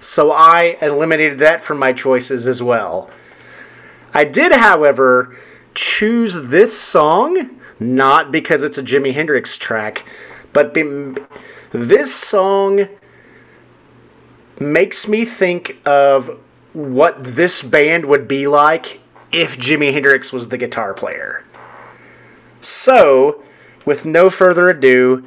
[0.00, 3.10] So I eliminated that from my choices as well.
[4.14, 5.36] I did, however,
[5.74, 10.06] choose this song not because it's a Jimi Hendrix track,
[10.52, 11.14] but be-
[11.70, 12.88] this song
[14.58, 16.38] makes me think of
[16.72, 19.00] what this band would be like
[19.32, 21.44] if Jimi Hendrix was the guitar player.
[22.60, 23.42] So,
[23.84, 25.26] with no further ado,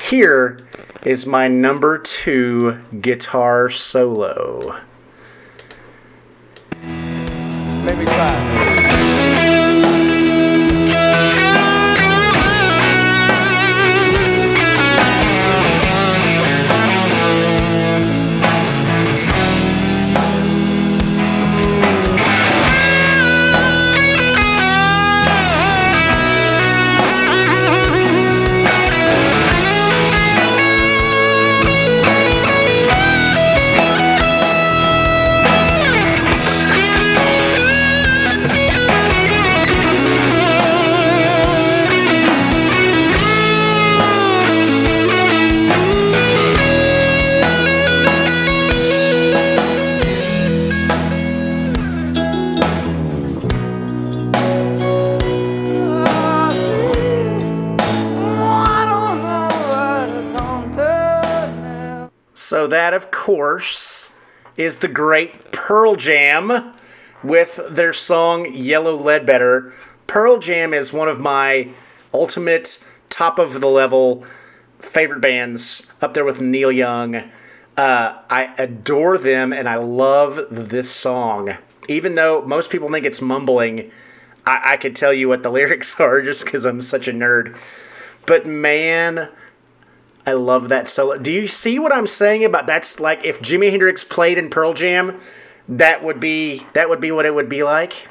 [0.00, 0.66] here
[1.04, 4.80] is my number two guitar solo.
[6.82, 8.69] Maybe five.
[62.50, 64.10] So that, of course,
[64.56, 66.74] is the great Pearl Jam
[67.22, 69.72] with their song Yellow Ledbetter.
[70.08, 71.68] Pearl Jam is one of my
[72.12, 74.24] ultimate top of the level
[74.80, 77.22] favorite bands, up there with Neil Young.
[77.76, 81.56] Uh, I adore them and I love this song.
[81.86, 83.92] Even though most people think it's mumbling,
[84.44, 87.56] I, I could tell you what the lyrics are just because I'm such a nerd.
[88.26, 89.28] But man,
[90.30, 91.18] I love that solo.
[91.18, 94.74] Do you see what I'm saying about that's like if Jimi Hendrix played in Pearl
[94.74, 95.18] Jam,
[95.68, 98.08] that would be that would be what it would be like?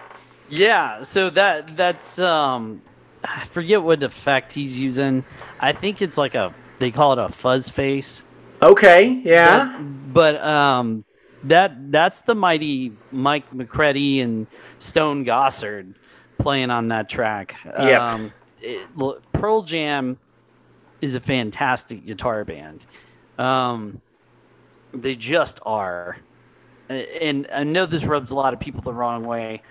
[0.49, 2.81] Yeah, so that that's um
[3.23, 5.23] I forget what effect he's using.
[5.61, 8.21] I think it's like a they call it a fuzz face.
[8.61, 9.79] Okay, yeah.
[9.79, 11.05] But um
[11.45, 14.45] that that's the mighty Mike McCready and
[14.79, 15.95] Stone Gossard
[16.37, 17.55] playing on that track.
[17.65, 18.01] Yep.
[18.01, 18.87] Um it,
[19.31, 20.17] Pearl Jam
[21.01, 22.85] is a fantastic guitar band.
[23.37, 24.01] Um
[24.93, 26.17] they just are.
[26.89, 29.61] And I know this rubs a lot of people the wrong way.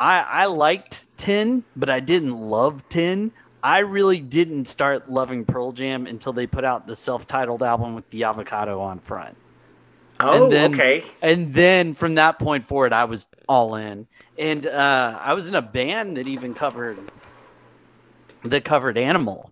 [0.00, 3.32] I, I liked 10, but I didn't love 10.
[3.62, 7.94] I really didn't start loving Pearl Jam until they put out the self titled album
[7.94, 9.36] with the avocado on front.
[10.20, 11.04] Oh, and then, okay.
[11.22, 14.06] And then from that point forward, I was all in.
[14.38, 16.98] And uh, I was in a band that even covered
[18.42, 19.50] that covered Animal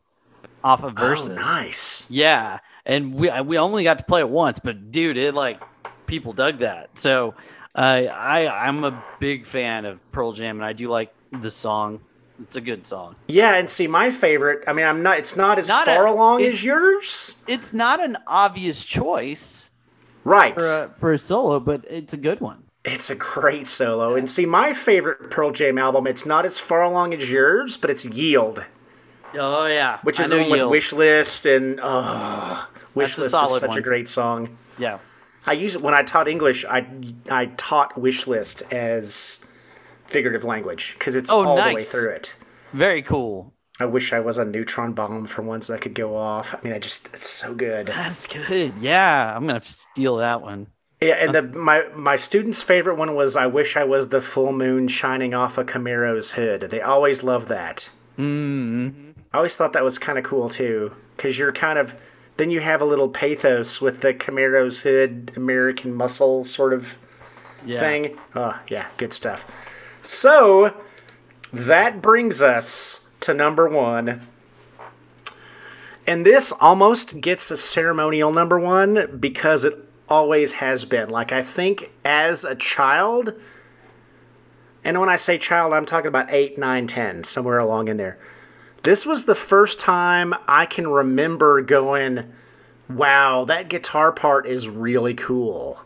[0.64, 1.30] off of Versus.
[1.30, 2.02] Oh, nice.
[2.08, 5.60] Yeah, and we we only got to play it once, but dude, it like
[6.06, 6.96] people dug that.
[6.98, 7.34] So
[7.74, 12.00] uh, I I'm a big fan of Pearl Jam, and I do like the song.
[12.42, 13.14] It's a good song.
[13.28, 14.64] Yeah, and see my favorite.
[14.66, 15.18] I mean, I'm not.
[15.18, 19.68] It's not as Not far a- along as yours, It's not an obvious choice
[20.24, 20.54] right?
[20.58, 22.64] for a, for a solo, but it's a good one.
[22.84, 24.16] It's a great solo.
[24.16, 26.06] And see, my favorite Pearl Jam album.
[26.08, 28.64] It's not as far along as yours, but it's Yield,
[29.34, 30.62] Oh yeah, which is the one with.
[30.68, 34.56] Wish List and oh, Wish List is such a great song.
[34.78, 34.98] Yeah,
[35.46, 36.64] I use it when I taught English.
[36.64, 36.86] I
[37.30, 39.40] I taught wish list as
[40.04, 42.34] figurative language because it's Oh, all the way through it.
[42.72, 43.52] very cool.
[43.80, 46.54] I wish I was a neutron bomb for once that could go off.
[46.54, 47.86] I mean, I just it's so good.
[47.88, 48.74] That's good.
[48.80, 50.68] Yeah, I'm gonna steal that one.
[51.00, 54.52] Yeah, and the my my students' favorite one was I wish I was the full
[54.52, 56.60] moon shining off a Camaro's hood.
[56.70, 57.88] They always love that.
[58.18, 59.11] Mm-hmm.
[59.32, 62.00] I always thought that was kind of cool too, because you're kind of
[62.38, 66.96] then you have a little pathos with the Camaro's hood, American muscle sort of
[67.64, 67.78] Yeah.
[67.80, 68.18] thing.
[68.34, 69.44] Oh, yeah, good stuff.
[70.00, 70.72] So
[71.52, 74.26] that brings us to number one.
[76.06, 79.78] And this almost gets a ceremonial number one because it
[80.08, 81.10] always has been.
[81.10, 83.34] Like, I think as a child,
[84.82, 88.18] and when I say child, I'm talking about 8, 9, 10, somewhere along in there.
[88.82, 92.32] This was the first time I can remember going,
[92.88, 95.80] wow, that guitar part is really cool.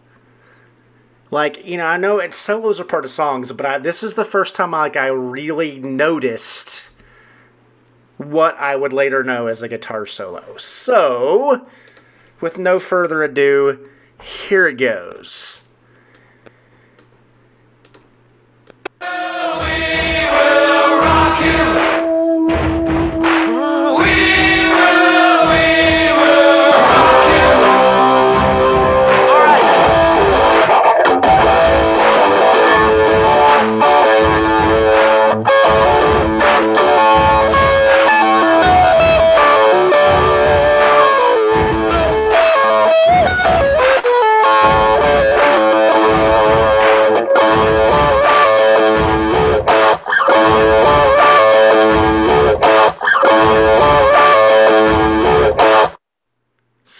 [1.30, 4.24] Like you know i know solos are part of songs but I, this is the
[4.24, 6.84] first time like i really noticed
[8.16, 10.56] what i would later know as a guitar solo.
[10.56, 11.66] So
[12.40, 13.88] with no further ado
[14.22, 15.62] here it goes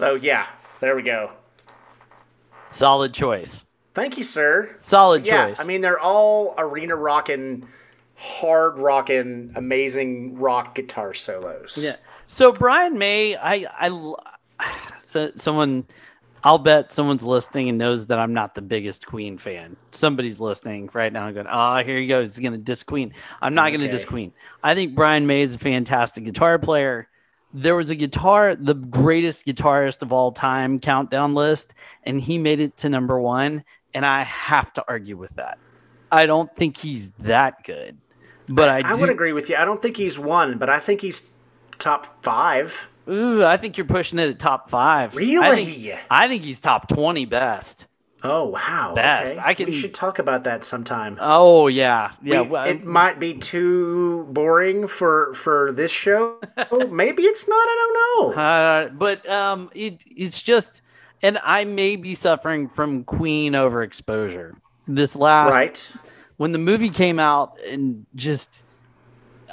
[0.01, 0.47] yeah.
[0.81, 1.33] There we go.
[2.69, 3.65] Solid choice.
[3.95, 4.75] Thank you, sir.
[4.79, 5.61] Solid Yeah, choice.
[5.61, 7.67] I mean they're all arena rocking,
[8.17, 11.79] hard rocking, amazing rock guitar solos.
[11.81, 11.97] Yeah.
[12.27, 14.15] So Brian May, I, I,
[15.03, 15.87] so someone,
[16.45, 19.77] I'll bet someone's listening and knows that I'm not the biggest Queen fan.
[19.93, 22.37] Somebody's listening right now and going, "Oh, here he goes.
[22.37, 23.93] He's gonna diss Queen." I'm not gonna Okay.
[23.93, 24.33] diss Queen.
[24.63, 27.09] I think Brian May is a fantastic guitar player.
[27.55, 32.61] There was a guitar, the greatest guitarist of all time countdown list, and he made
[32.61, 33.65] it to number one.
[33.95, 35.59] And I have to argue with that.
[36.13, 37.97] I don't think he's that good,
[38.49, 39.01] but I, I do.
[39.01, 39.57] would agree with you.
[39.57, 41.31] I don't think he's one, but I think he's
[41.79, 42.89] top five.
[43.09, 45.15] Ooh, I think you're pushing it at top five.
[45.15, 45.65] I Really?
[45.65, 47.87] think, I think he's top twenty best.
[48.23, 48.93] Oh wow.
[48.95, 49.35] Best.
[49.35, 49.43] Okay.
[49.45, 51.17] I can- We should talk about that sometime.
[51.21, 52.41] Oh yeah, yeah.
[52.41, 56.39] We- it might be too boring for for this show.
[56.73, 57.55] oh, maybe it's not.
[57.57, 58.43] I don't know.
[58.43, 60.81] uh, but um, it it's just,
[61.23, 64.55] and I may be suffering from Queen overexposure.
[64.89, 65.93] This last right.
[66.39, 68.65] when the movie came out, and just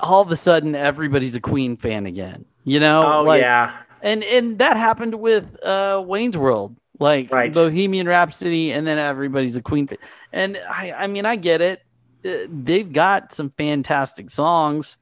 [0.02, 2.46] all of a sudden everybody's a Queen fan again.
[2.64, 3.04] You know?
[3.04, 3.76] Oh Like, yeah.
[4.02, 7.54] and and that happened with uh Wayne's World, like Right.
[7.54, 9.88] Bohemian Rhapsody, and then everybody's a Queen.
[9.88, 9.98] fan.
[10.32, 11.82] And I, I mean, I get it.
[12.26, 14.98] Uh, They've got some fantastic songs,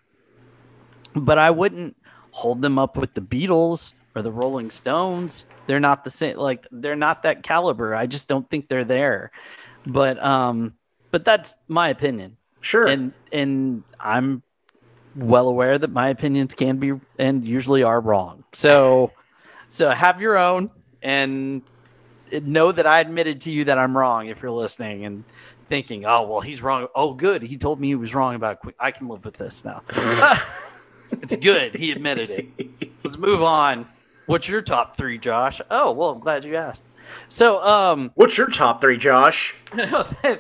[1.15, 1.95] but I wouldn't
[2.31, 5.45] hold them up with the Beatles or the Rolling Stones.
[5.67, 6.37] They're not the same.
[6.37, 7.93] Like they're not that caliber.
[7.95, 9.31] I just don't think they're there.
[9.85, 10.73] But um,
[11.11, 12.87] but that's my opinion Sure.
[12.87, 14.43] and and I'm
[15.15, 18.43] well aware that my opinions can be and usually are wrong.
[18.53, 19.11] So
[19.67, 21.61] so have your own and
[22.39, 25.23] know that I admitted to you that I'm wrong if you're listening and
[25.69, 26.87] thinking, "Oh, well, he's wrong.
[26.95, 27.41] Oh, good.
[27.41, 28.73] He told me he was wrong about Queen.
[28.79, 29.81] I can live with this now."
[31.11, 31.75] it's good.
[31.75, 32.91] He admitted it.
[33.03, 33.85] Let's move on.
[34.27, 35.59] What's your top 3, Josh?
[35.69, 36.85] Oh, well, I'm glad you asked.
[37.29, 39.55] So, um What's your top three, Josh?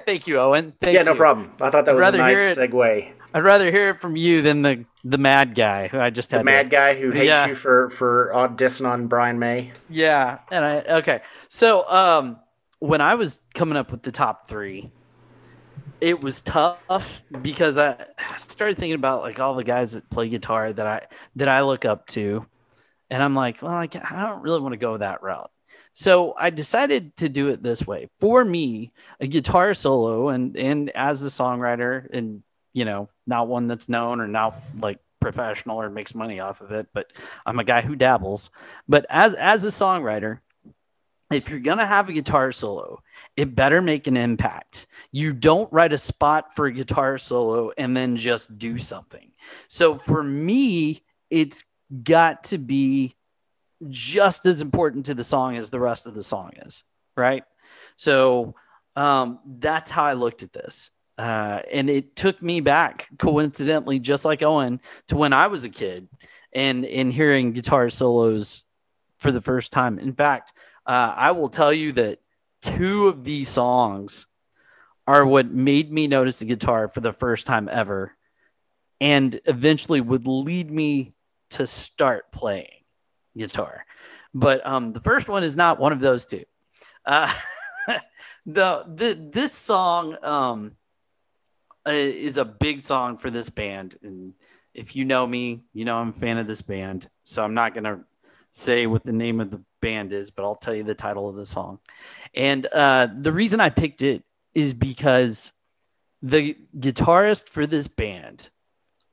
[0.05, 0.73] thank you, Owen.
[0.79, 1.17] Thank yeah, no you.
[1.17, 1.51] problem.
[1.59, 3.11] I thought that was a nice it- segue.
[3.33, 6.37] I'd rather hear it from you than the the mad guy who I just The
[6.37, 6.41] had.
[6.41, 7.47] The mad to, guy who hates Yeah.
[7.47, 9.71] you for for dissing on Brian May.
[9.89, 11.21] Yeah, and I okay.
[11.49, 12.37] So um,
[12.79, 14.91] when I was coming up with the top three,
[15.99, 18.05] it was tough because I
[18.37, 21.01] started thinking about like all the guys that play guitar that I
[21.37, 22.45] that I look up to,
[23.09, 25.51] and I'm like, well, I, I don't really want to go that route.
[25.93, 28.09] So I decided to do it this way.
[28.19, 32.43] For me, a guitar solo, and and as a songwriter, and
[32.73, 36.71] you know, not one that's known or not like professional or makes money off of
[36.71, 37.13] it, but
[37.45, 38.49] I'm a guy who dabbles.
[38.87, 40.39] But as as a songwriter,
[41.31, 43.01] if you're gonna have a guitar solo,
[43.37, 44.87] it better make an impact.
[45.11, 49.31] You don't write a spot for a guitar solo and then just do something.
[49.67, 51.63] So for me, it's
[52.03, 53.15] got to be
[53.89, 56.83] just as important to the song as the rest of the song is,
[57.15, 57.43] right?
[57.95, 58.55] So
[58.95, 60.91] um, that's how I looked at this.
[61.21, 65.69] Uh, and it took me back, coincidentally, just like Owen, to when I was a
[65.69, 66.07] kid
[66.51, 68.63] and in hearing guitar solos
[69.19, 69.99] for the first time.
[69.99, 70.51] In fact,
[70.87, 72.21] uh, I will tell you that
[72.63, 74.25] two of these songs
[75.05, 78.17] are what made me notice the guitar for the first time ever
[78.99, 81.13] and eventually would lead me
[81.51, 82.81] to start playing
[83.37, 83.85] guitar.
[84.33, 86.45] But um, the first one is not one of those two.
[87.05, 87.31] Uh,
[88.47, 90.71] the, the this song um,
[91.85, 94.33] is a big song for this band, and
[94.73, 97.09] if you know me, you know I'm a fan of this band.
[97.23, 98.01] So I'm not gonna
[98.51, 101.35] say what the name of the band is, but I'll tell you the title of
[101.35, 101.79] the song.
[102.33, 105.51] And uh, the reason I picked it is because
[106.21, 108.49] the guitarist for this band,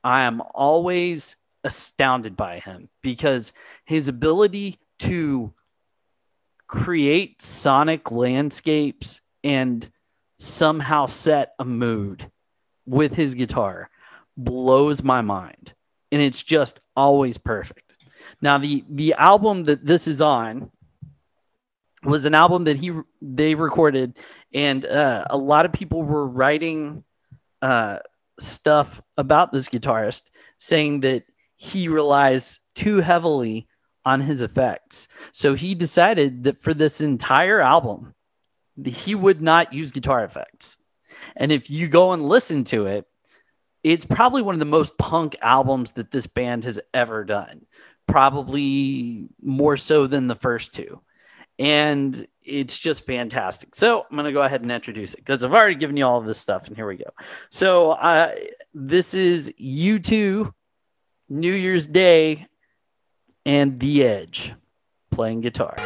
[0.04, 3.52] I am always astounded by him because
[3.84, 5.52] his ability to
[6.66, 9.88] create sonic landscapes and
[10.38, 12.30] somehow set a mood
[12.88, 13.90] with his guitar
[14.36, 15.74] blows my mind.
[16.10, 17.94] And it's just always perfect.
[18.40, 20.70] Now the the album that this is on
[22.04, 24.16] was an album that he they recorded.
[24.54, 27.04] And uh, a lot of people were writing
[27.60, 27.98] uh,
[28.38, 31.24] stuff about this guitarist saying that
[31.56, 33.68] he relies too heavily
[34.04, 35.08] on his effects.
[35.32, 38.14] So he decided that for this entire album
[38.84, 40.76] he would not use guitar effects
[41.36, 43.06] and if you go and listen to it
[43.84, 47.64] it's probably one of the most punk albums that this band has ever done
[48.06, 51.00] probably more so than the first two
[51.58, 53.74] and it's just fantastic.
[53.74, 56.26] So I'm gonna go ahead and introduce it because I've already given you all of
[56.26, 57.10] this stuff, and here we go.
[57.50, 58.34] So uh,
[58.72, 60.52] this is U2,
[61.28, 62.46] New Year's Day,
[63.44, 64.54] and The Edge.
[65.10, 65.76] playing guitar.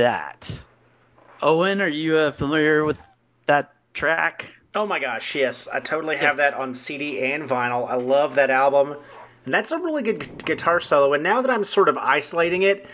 [0.00, 0.62] That.
[1.42, 3.04] Owen, are you uh, familiar with
[3.46, 4.46] that track?
[4.74, 5.68] Oh my gosh, yes.
[5.72, 7.88] I totally have that on CD and vinyl.
[7.88, 8.96] I love that album.
[9.44, 11.12] And that's a really good gu- guitar solo.
[11.12, 12.86] And now that I'm sort of isolating it,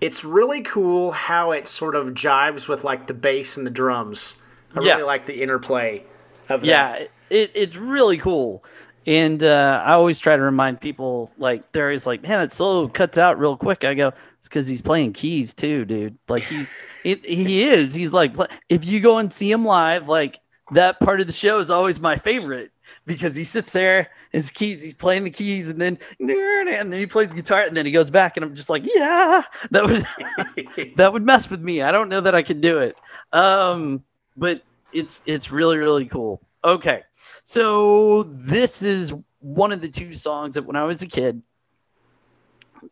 [0.00, 4.34] it's really cool how it sort of jives with like the bass and the drums.
[4.74, 4.92] I Yeah.
[4.94, 6.04] really like the interplay
[6.48, 7.10] of Yeah, that.
[7.30, 8.64] it, it's really cool.
[9.06, 12.86] And uh, I always try to remind people, like, they're always like, man, that solo
[12.88, 13.82] cuts out real quick.
[13.84, 14.12] I go,
[14.42, 16.18] it's because he's playing keys too, dude.
[16.28, 16.74] Like, he's,
[17.04, 17.94] it, he is.
[17.94, 18.34] He's like,
[18.68, 20.40] if you go and see him live, like,
[20.72, 22.72] that part of the show is always my favorite
[23.06, 27.06] because he sits there, his keys, he's playing the keys, and then, and then he
[27.06, 31.12] plays guitar, and then he goes back, and I'm just like, yeah, that would, that
[31.12, 31.80] would mess with me.
[31.80, 32.96] I don't know that I could do it.
[33.32, 34.02] Um,
[34.36, 34.62] but
[34.92, 36.40] it's it's really really cool.
[36.64, 37.02] Okay,
[37.44, 41.42] so this is one of the two songs that when I was a kid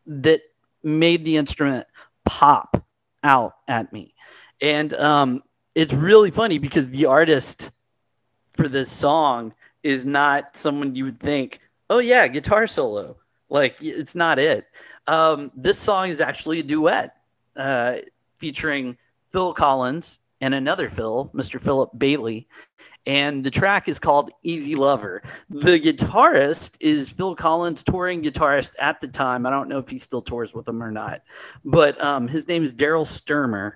[0.06, 0.42] that
[0.82, 1.86] made the instrument
[2.24, 2.84] pop
[3.22, 4.14] out at me,
[4.60, 5.42] and um,
[5.74, 7.70] it's really funny because the artist
[8.52, 13.16] for this song is not someone you would think, oh yeah, guitar solo.
[13.48, 14.66] Like it's not it.
[15.06, 17.16] Um, this song is actually a duet
[17.56, 17.96] uh,
[18.38, 18.96] featuring
[19.28, 21.60] Phil Collins and another Phil, Mr.
[21.60, 22.48] Philip Bailey.
[23.06, 25.22] And the track is called Easy Lover.
[25.48, 29.46] The guitarist is Phil Collins, touring guitarist at the time.
[29.46, 31.22] I don't know if he still tours with them or not,
[31.64, 33.74] but um, his name is Daryl Stuermer.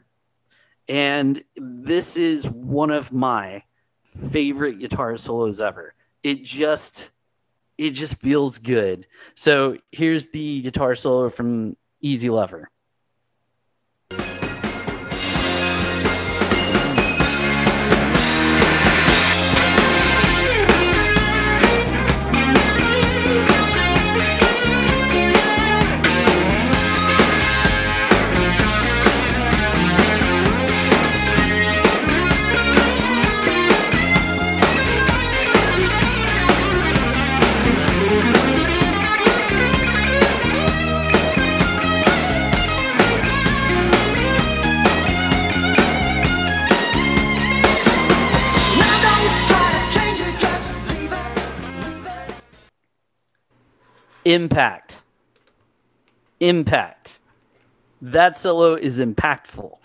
[0.89, 3.63] And this is one of my
[4.03, 5.95] favorite guitar solos ever.
[6.23, 7.11] It just
[7.77, 9.07] it just feels good.
[9.35, 12.71] So here's the guitar solo from Easy Lover.
[54.25, 55.03] Impact.
[56.41, 57.21] Impact.
[58.03, 59.77] That solo is impactful.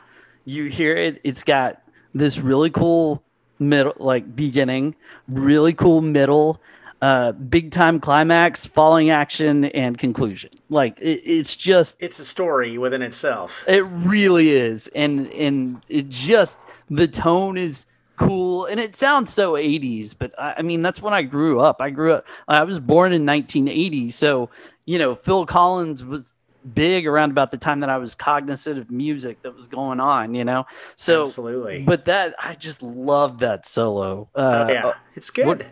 [0.45, 1.82] You hear it, it's got
[2.14, 3.24] this really cool
[3.60, 4.95] middle like beginning,
[5.28, 6.61] really cool middle,
[7.02, 10.49] uh big time climax, falling action and conclusion.
[10.70, 13.64] Like it, it's just It's a story within itself.
[13.68, 16.60] It really is, and and it just
[16.90, 17.86] the tone is
[18.19, 20.13] cool, and it sounds so '80s.
[20.17, 21.81] But I, I mean, that's when I grew up.
[21.81, 22.27] I grew up.
[22.47, 24.49] I was born in 1980, so
[24.85, 26.35] you know, Phil Collins was
[26.75, 30.35] big around about the time that I was cognizant of music that was going on.
[30.35, 30.65] You know,
[30.95, 31.81] so Absolutely.
[31.83, 34.29] But that I just love that solo.
[34.35, 35.47] Uh, Oh, yeah, it's good.
[35.47, 35.65] what-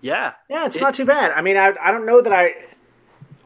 [0.00, 1.32] yeah, Yeah, it's It- not too bad.
[1.32, 2.54] I mean, I, I don't know that I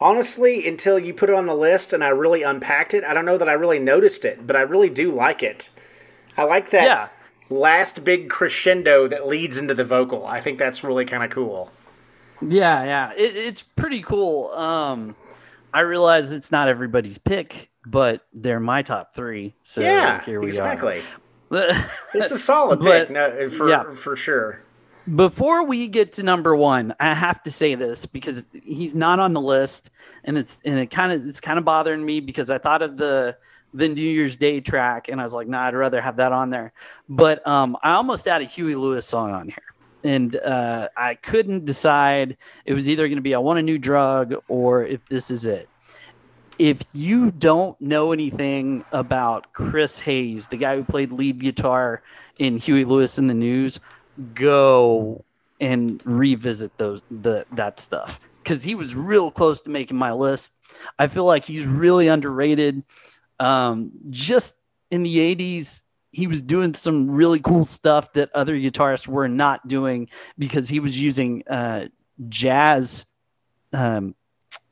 [0.00, 3.04] honestly until you put it on the list and I really unpacked it.
[3.04, 5.70] I don't know that I really noticed it, but I really do like it.
[6.36, 7.08] I like that yeah.
[7.50, 10.26] Last big crescendo that leads into the vocal.
[10.26, 11.70] I think that's really kind of cool.
[12.40, 14.50] Yeah, yeah, it, it's pretty cool.
[14.50, 15.16] Um,
[15.74, 19.54] I realize it's not everybody's pick, but they're my top three.
[19.62, 20.48] So yeah, here we go.
[20.48, 21.02] exactly.
[21.50, 21.90] are.
[22.14, 23.90] It's a solid But- pick, no, for yeah.
[23.92, 24.62] for sure.
[25.16, 29.32] Before we get to number one, I have to say this because he's not on
[29.32, 29.88] the list,
[30.22, 32.98] and it's and it kind of it's kind of bothering me because I thought of
[32.98, 33.34] the
[33.74, 36.50] the New Year's Day track, and I was like, nah, I'd rather have that on
[36.50, 36.72] there.
[37.08, 39.74] But um, I almost had a Huey Lewis song on here,
[40.04, 42.36] and uh, I couldn't decide.
[42.64, 45.46] It was either going to be I want a new drug or if this is
[45.46, 45.68] it.
[46.58, 52.02] If you don't know anything about Chris Hayes, the guy who played lead guitar
[52.38, 53.78] in Huey Lewis and the News,
[54.34, 55.24] go
[55.60, 60.54] and revisit those the that stuff because he was real close to making my list.
[60.98, 62.82] I feel like he's really underrated.
[63.40, 64.56] Um, just
[64.90, 65.82] in the 80s,
[66.12, 70.08] he was doing some really cool stuff that other guitarists were not doing
[70.38, 71.86] because he was using uh,
[72.28, 73.04] jazz.
[73.72, 74.14] Um,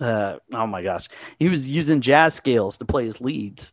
[0.01, 3.73] uh, oh my gosh, he was using jazz scales to play his leads,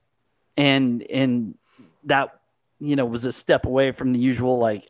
[0.58, 1.58] and and
[2.04, 2.40] that
[2.80, 4.90] you know was a step away from the usual like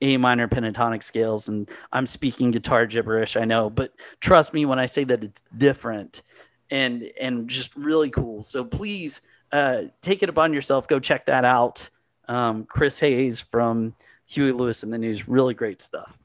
[0.00, 1.48] A minor pentatonic scales.
[1.48, 5.42] And I'm speaking guitar gibberish, I know, but trust me when I say that it's
[5.56, 6.22] different
[6.70, 8.44] and and just really cool.
[8.44, 9.20] So please
[9.52, 10.88] uh, take it upon yourself.
[10.88, 11.88] Go check that out.
[12.28, 13.94] Um, Chris Hayes from
[14.26, 16.18] Huey Lewis and the News, really great stuff.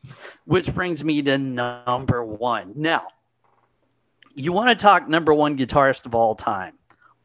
[0.45, 2.73] Which brings me to number one.
[2.75, 3.07] Now,
[4.33, 6.73] you want to talk number one guitarist of all time,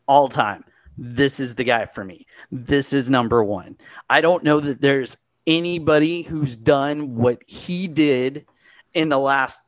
[0.07, 0.65] all time.
[0.99, 2.27] This is the guy for me.
[2.51, 3.77] This is number one.
[4.11, 5.17] I don't know that there's
[5.47, 8.47] anybody who's done what he did
[8.95, 9.61] in the last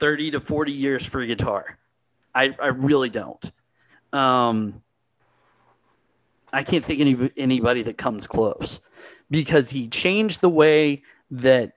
[0.00, 1.78] 30 to 40 years for guitar.
[2.34, 3.52] I, I really don't.
[4.12, 4.82] Um,
[6.52, 8.80] I can't think of anybody that comes close
[9.30, 11.72] because he changed the way that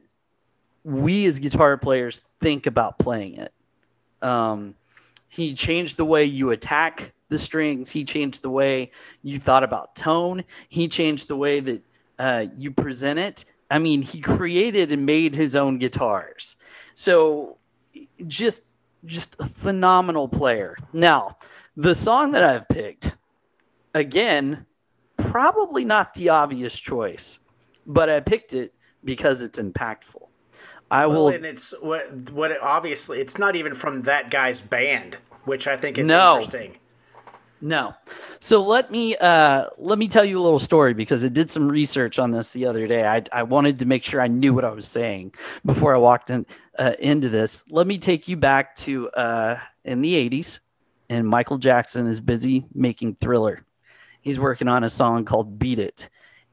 [0.83, 3.53] we as guitar players think about playing it.
[4.21, 4.75] Um,
[5.29, 7.89] he changed the way you attack the strings.
[7.89, 8.91] He changed the way
[9.23, 10.43] you thought about tone.
[10.69, 11.81] He changed the way that
[12.19, 13.45] uh, you present it.
[13.69, 16.57] I mean, he created and made his own guitars.
[16.95, 17.57] So
[18.27, 18.63] just
[19.05, 20.77] just a phenomenal player.
[20.93, 21.37] Now,
[21.75, 23.15] the song that I've picked,
[23.93, 24.65] again,
[25.17, 27.39] probably not the obvious choice,
[27.85, 28.73] but I picked it
[29.03, 30.27] because it's impactful.
[30.89, 31.27] I Well, will.
[31.29, 35.77] and it's what what it, obviously it's not even from that guy's band, which I
[35.77, 36.35] think is No.
[36.37, 36.77] interesting.
[37.63, 37.93] No.
[38.39, 41.69] So let me uh, let me tell you a little story because I did some
[41.69, 43.07] research on this the other day.
[43.07, 46.31] I, I wanted to make sure I knew what I was saying before I walked
[46.31, 46.45] in
[46.79, 47.63] uh, into this.
[47.69, 50.59] Let me take you back to uh, in the '80s,
[51.07, 53.63] and Michael Jackson is busy making Thriller.
[54.21, 56.09] He's working on a song called "Beat It,"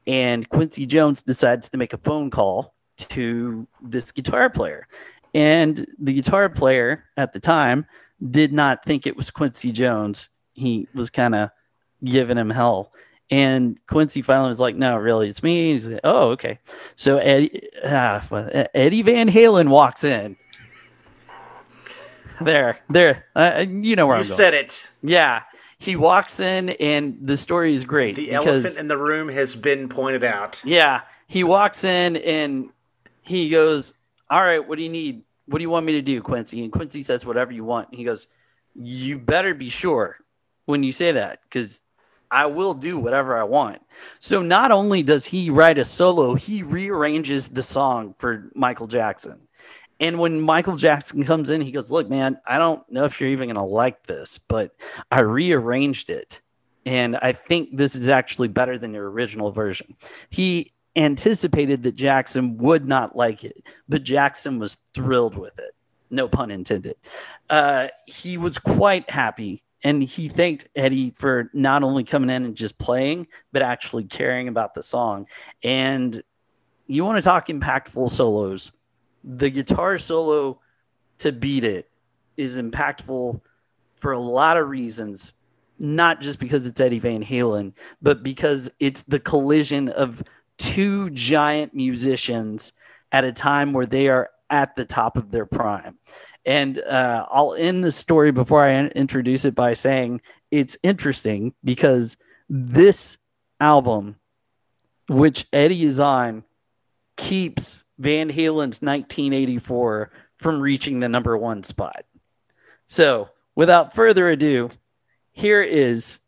[0.07, 4.87] and Quincy Jones decides to make a phone call to this guitar player,
[5.33, 7.85] and the guitar player at the time
[8.31, 11.49] did not think it was Quincy Jones he was kind of
[12.03, 12.91] giving him hell.
[13.31, 16.57] And Quincy finally was like, "No, really, it's me." He's like, "Oh, okay."
[16.95, 18.21] So Eddie, ah,
[18.73, 20.35] Eddie Van Halen walks in.
[22.41, 24.37] There, there, uh, you know where You I'm going.
[24.37, 24.89] said it.
[25.03, 25.41] yeah,
[25.79, 29.55] he walks in, and the story is great The because elephant in the room has
[29.55, 30.61] been pointed out.
[30.65, 32.69] yeah, he walks in and
[33.21, 33.93] he goes,
[34.29, 35.23] "All right, what do you need?
[35.45, 37.97] What do you want me to do, Quincy?" And Quincy says, "Whatever you want." And
[37.97, 38.27] he goes,
[38.75, 40.17] "You better be sure
[40.65, 41.81] when you say that, because
[42.29, 43.81] I will do whatever I want."
[44.19, 49.47] So not only does he write a solo, he rearranges the song for Michael Jackson.
[49.99, 53.29] And when Michael Jackson comes in, he goes, Look, man, I don't know if you're
[53.29, 54.75] even going to like this, but
[55.11, 56.41] I rearranged it.
[56.85, 59.95] And I think this is actually better than your original version.
[60.29, 65.75] He anticipated that Jackson would not like it, but Jackson was thrilled with it.
[66.09, 66.95] No pun intended.
[67.49, 69.63] Uh, he was quite happy.
[69.83, 74.49] And he thanked Eddie for not only coming in and just playing, but actually caring
[74.49, 75.27] about the song.
[75.63, 76.21] And
[76.87, 78.71] you want to talk impactful solos
[79.23, 80.59] the guitar solo
[81.19, 81.89] to beat it
[82.37, 83.39] is impactful
[83.95, 85.33] for a lot of reasons
[85.81, 90.23] not just because it's Eddie Van Halen but because it's the collision of
[90.57, 92.73] two giant musicians
[93.11, 95.97] at a time where they are at the top of their prime.
[96.45, 100.21] And uh, I'll end the story before I introduce it by saying
[100.51, 102.17] it's interesting because
[102.49, 103.17] this
[103.59, 104.15] album
[105.07, 106.43] which Eddie is on
[107.17, 112.05] keeps Van Halen's 1984 from reaching the number one spot.
[112.87, 114.69] So, without further ado,
[115.31, 116.19] here is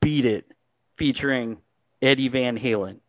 [0.00, 0.50] Beat It
[0.96, 1.58] featuring
[2.00, 3.00] Eddie Van Halen.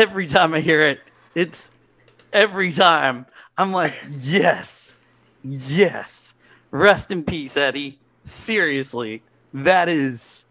[0.00, 1.00] Every time I hear it,
[1.34, 1.70] it's
[2.32, 3.26] every time
[3.58, 4.94] I'm like, yes,
[5.44, 6.32] yes.
[6.70, 7.98] Rest in peace, Eddie.
[8.24, 9.22] Seriously,
[9.52, 10.46] that is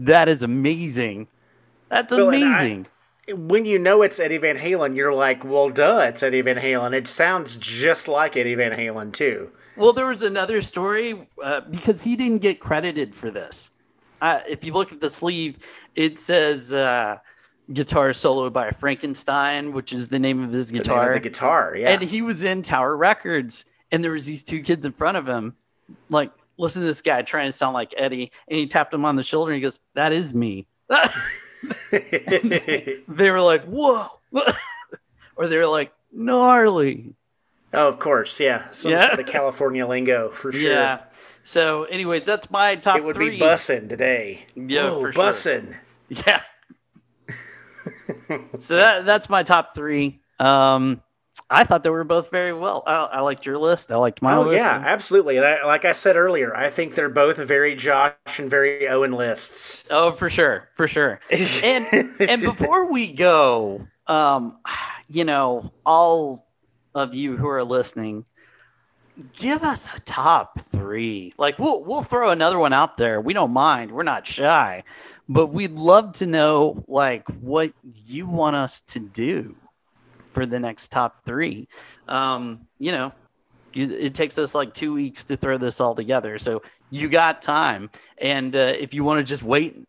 [0.00, 1.28] That is amazing.
[1.90, 2.86] That's Well, and I- amazing.
[3.32, 6.92] When you know it's Eddie Van Halen, you're like, well, duh, it's Eddie Van Halen.
[6.92, 9.48] It sounds just like Eddie Van Halen, too.
[9.76, 13.70] Well, there was another story uh, because he didn't get credited for this.
[14.20, 15.58] Uh, if you look at the sleeve,
[15.94, 17.18] it says uh,
[17.72, 21.08] guitar solo by Frankenstein, which is the name of his The guitar.
[21.08, 21.90] of the guitar, yeah.
[21.90, 25.26] And he was in Tower Records, and there was these two kids in front of
[25.26, 25.54] him,
[26.08, 29.16] like listen to this guy trying to sound like Eddie, and he tapped him on
[29.16, 30.66] the shoulder and he goes, "That is me."
[31.90, 34.06] they were like, "Whoa,"
[35.36, 37.14] or they were like, "Gnarly."
[37.74, 38.68] oh, of course, yeah.
[38.70, 38.98] Some Yeah.
[39.08, 40.70] sort of the California lingo, for sure.
[40.72, 41.00] Yeah.
[41.42, 43.30] So, anyways, that's my top It would three.
[43.30, 44.44] be bussin' today.
[44.54, 45.24] Yeah, Whoa, for sure.
[45.24, 45.76] bussin'.
[46.26, 46.42] Yeah.
[48.58, 50.20] so that that's my top three.
[50.38, 51.02] Um,
[51.50, 52.82] I thought they were both very well.
[52.86, 53.90] I, I liked your list.
[53.92, 54.52] I liked my Oh list.
[54.52, 55.36] yeah, absolutely.
[55.36, 59.12] And I, like I said earlier, I think they're both very Josh and very Owen
[59.12, 59.84] lists.
[59.90, 61.20] Oh, for sure, for sure.
[61.62, 61.86] And
[62.26, 64.58] and before we go, um,
[65.08, 66.48] you know, all
[66.94, 68.24] of you who are listening,
[69.34, 71.34] give us a top three.
[71.38, 73.20] Like we'll we'll throw another one out there.
[73.20, 73.92] We don't mind.
[73.92, 74.84] We're not shy,
[75.28, 77.72] but we'd love to know like what
[78.06, 79.54] you want us to do
[80.30, 81.68] for the next top three.
[82.08, 83.12] Um, you know,
[83.74, 87.90] it takes us like two weeks to throw this all together, so you got time.
[88.18, 89.82] And uh, if you want to just wait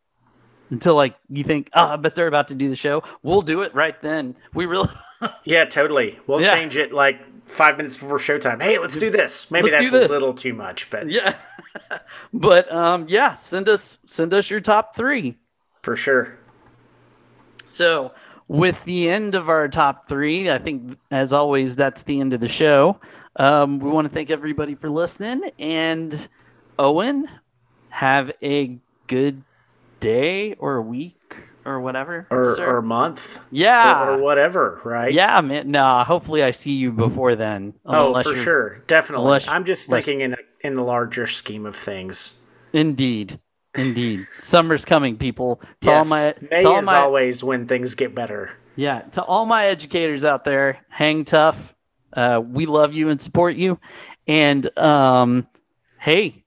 [0.69, 3.61] until like you think, oh, I bet they're about to do the show, we'll do
[3.61, 4.35] it right then.
[4.53, 4.89] We really,
[5.43, 6.19] Yeah, totally.
[6.27, 6.55] We'll Yeah.
[6.55, 8.61] change it like five minutes before showtime.
[8.61, 9.51] Hey, let's do this.
[9.51, 10.10] Maybe Let's that's this.
[10.11, 11.35] a little too much, but yeah.
[12.34, 15.38] but um, yeah, send us send us your top three.
[15.82, 16.38] for sure.
[17.66, 18.12] So,
[18.48, 22.40] with the end of our top three, I think, as always, that's the end of
[22.40, 23.00] the show.
[23.38, 25.50] Um, we want to thank everybody for listening.
[25.58, 26.28] And,
[26.78, 27.28] Owen,
[27.90, 28.78] have a
[29.08, 29.44] good
[30.00, 32.27] day or week or whatever.
[32.30, 32.77] Or sir.
[32.77, 33.40] or month.
[33.52, 34.07] yeah.
[34.07, 35.14] Or, or whatever, right?
[35.14, 35.72] Yeah, man.
[35.72, 37.73] No, hopefully I see you before then.
[37.85, 38.84] Oh, for sure.
[38.88, 39.26] Definitely.
[39.26, 42.40] unless- I'm just thinking in a, in the larger scheme of things.
[42.73, 43.40] Indeed.
[43.76, 44.27] Indeed.
[44.34, 45.61] Summer's coming, people.
[45.81, 48.56] To all my, May to all is my always when things get better.
[48.76, 51.73] Yeah, to all my educators out there, hang tough.
[52.11, 53.80] Uh, we love you and support you.
[54.27, 55.48] And um,
[55.99, 56.44] hey,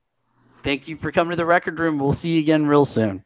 [0.62, 1.98] thank you for coming to the record room.
[1.98, 3.24] We'll see you again real soon.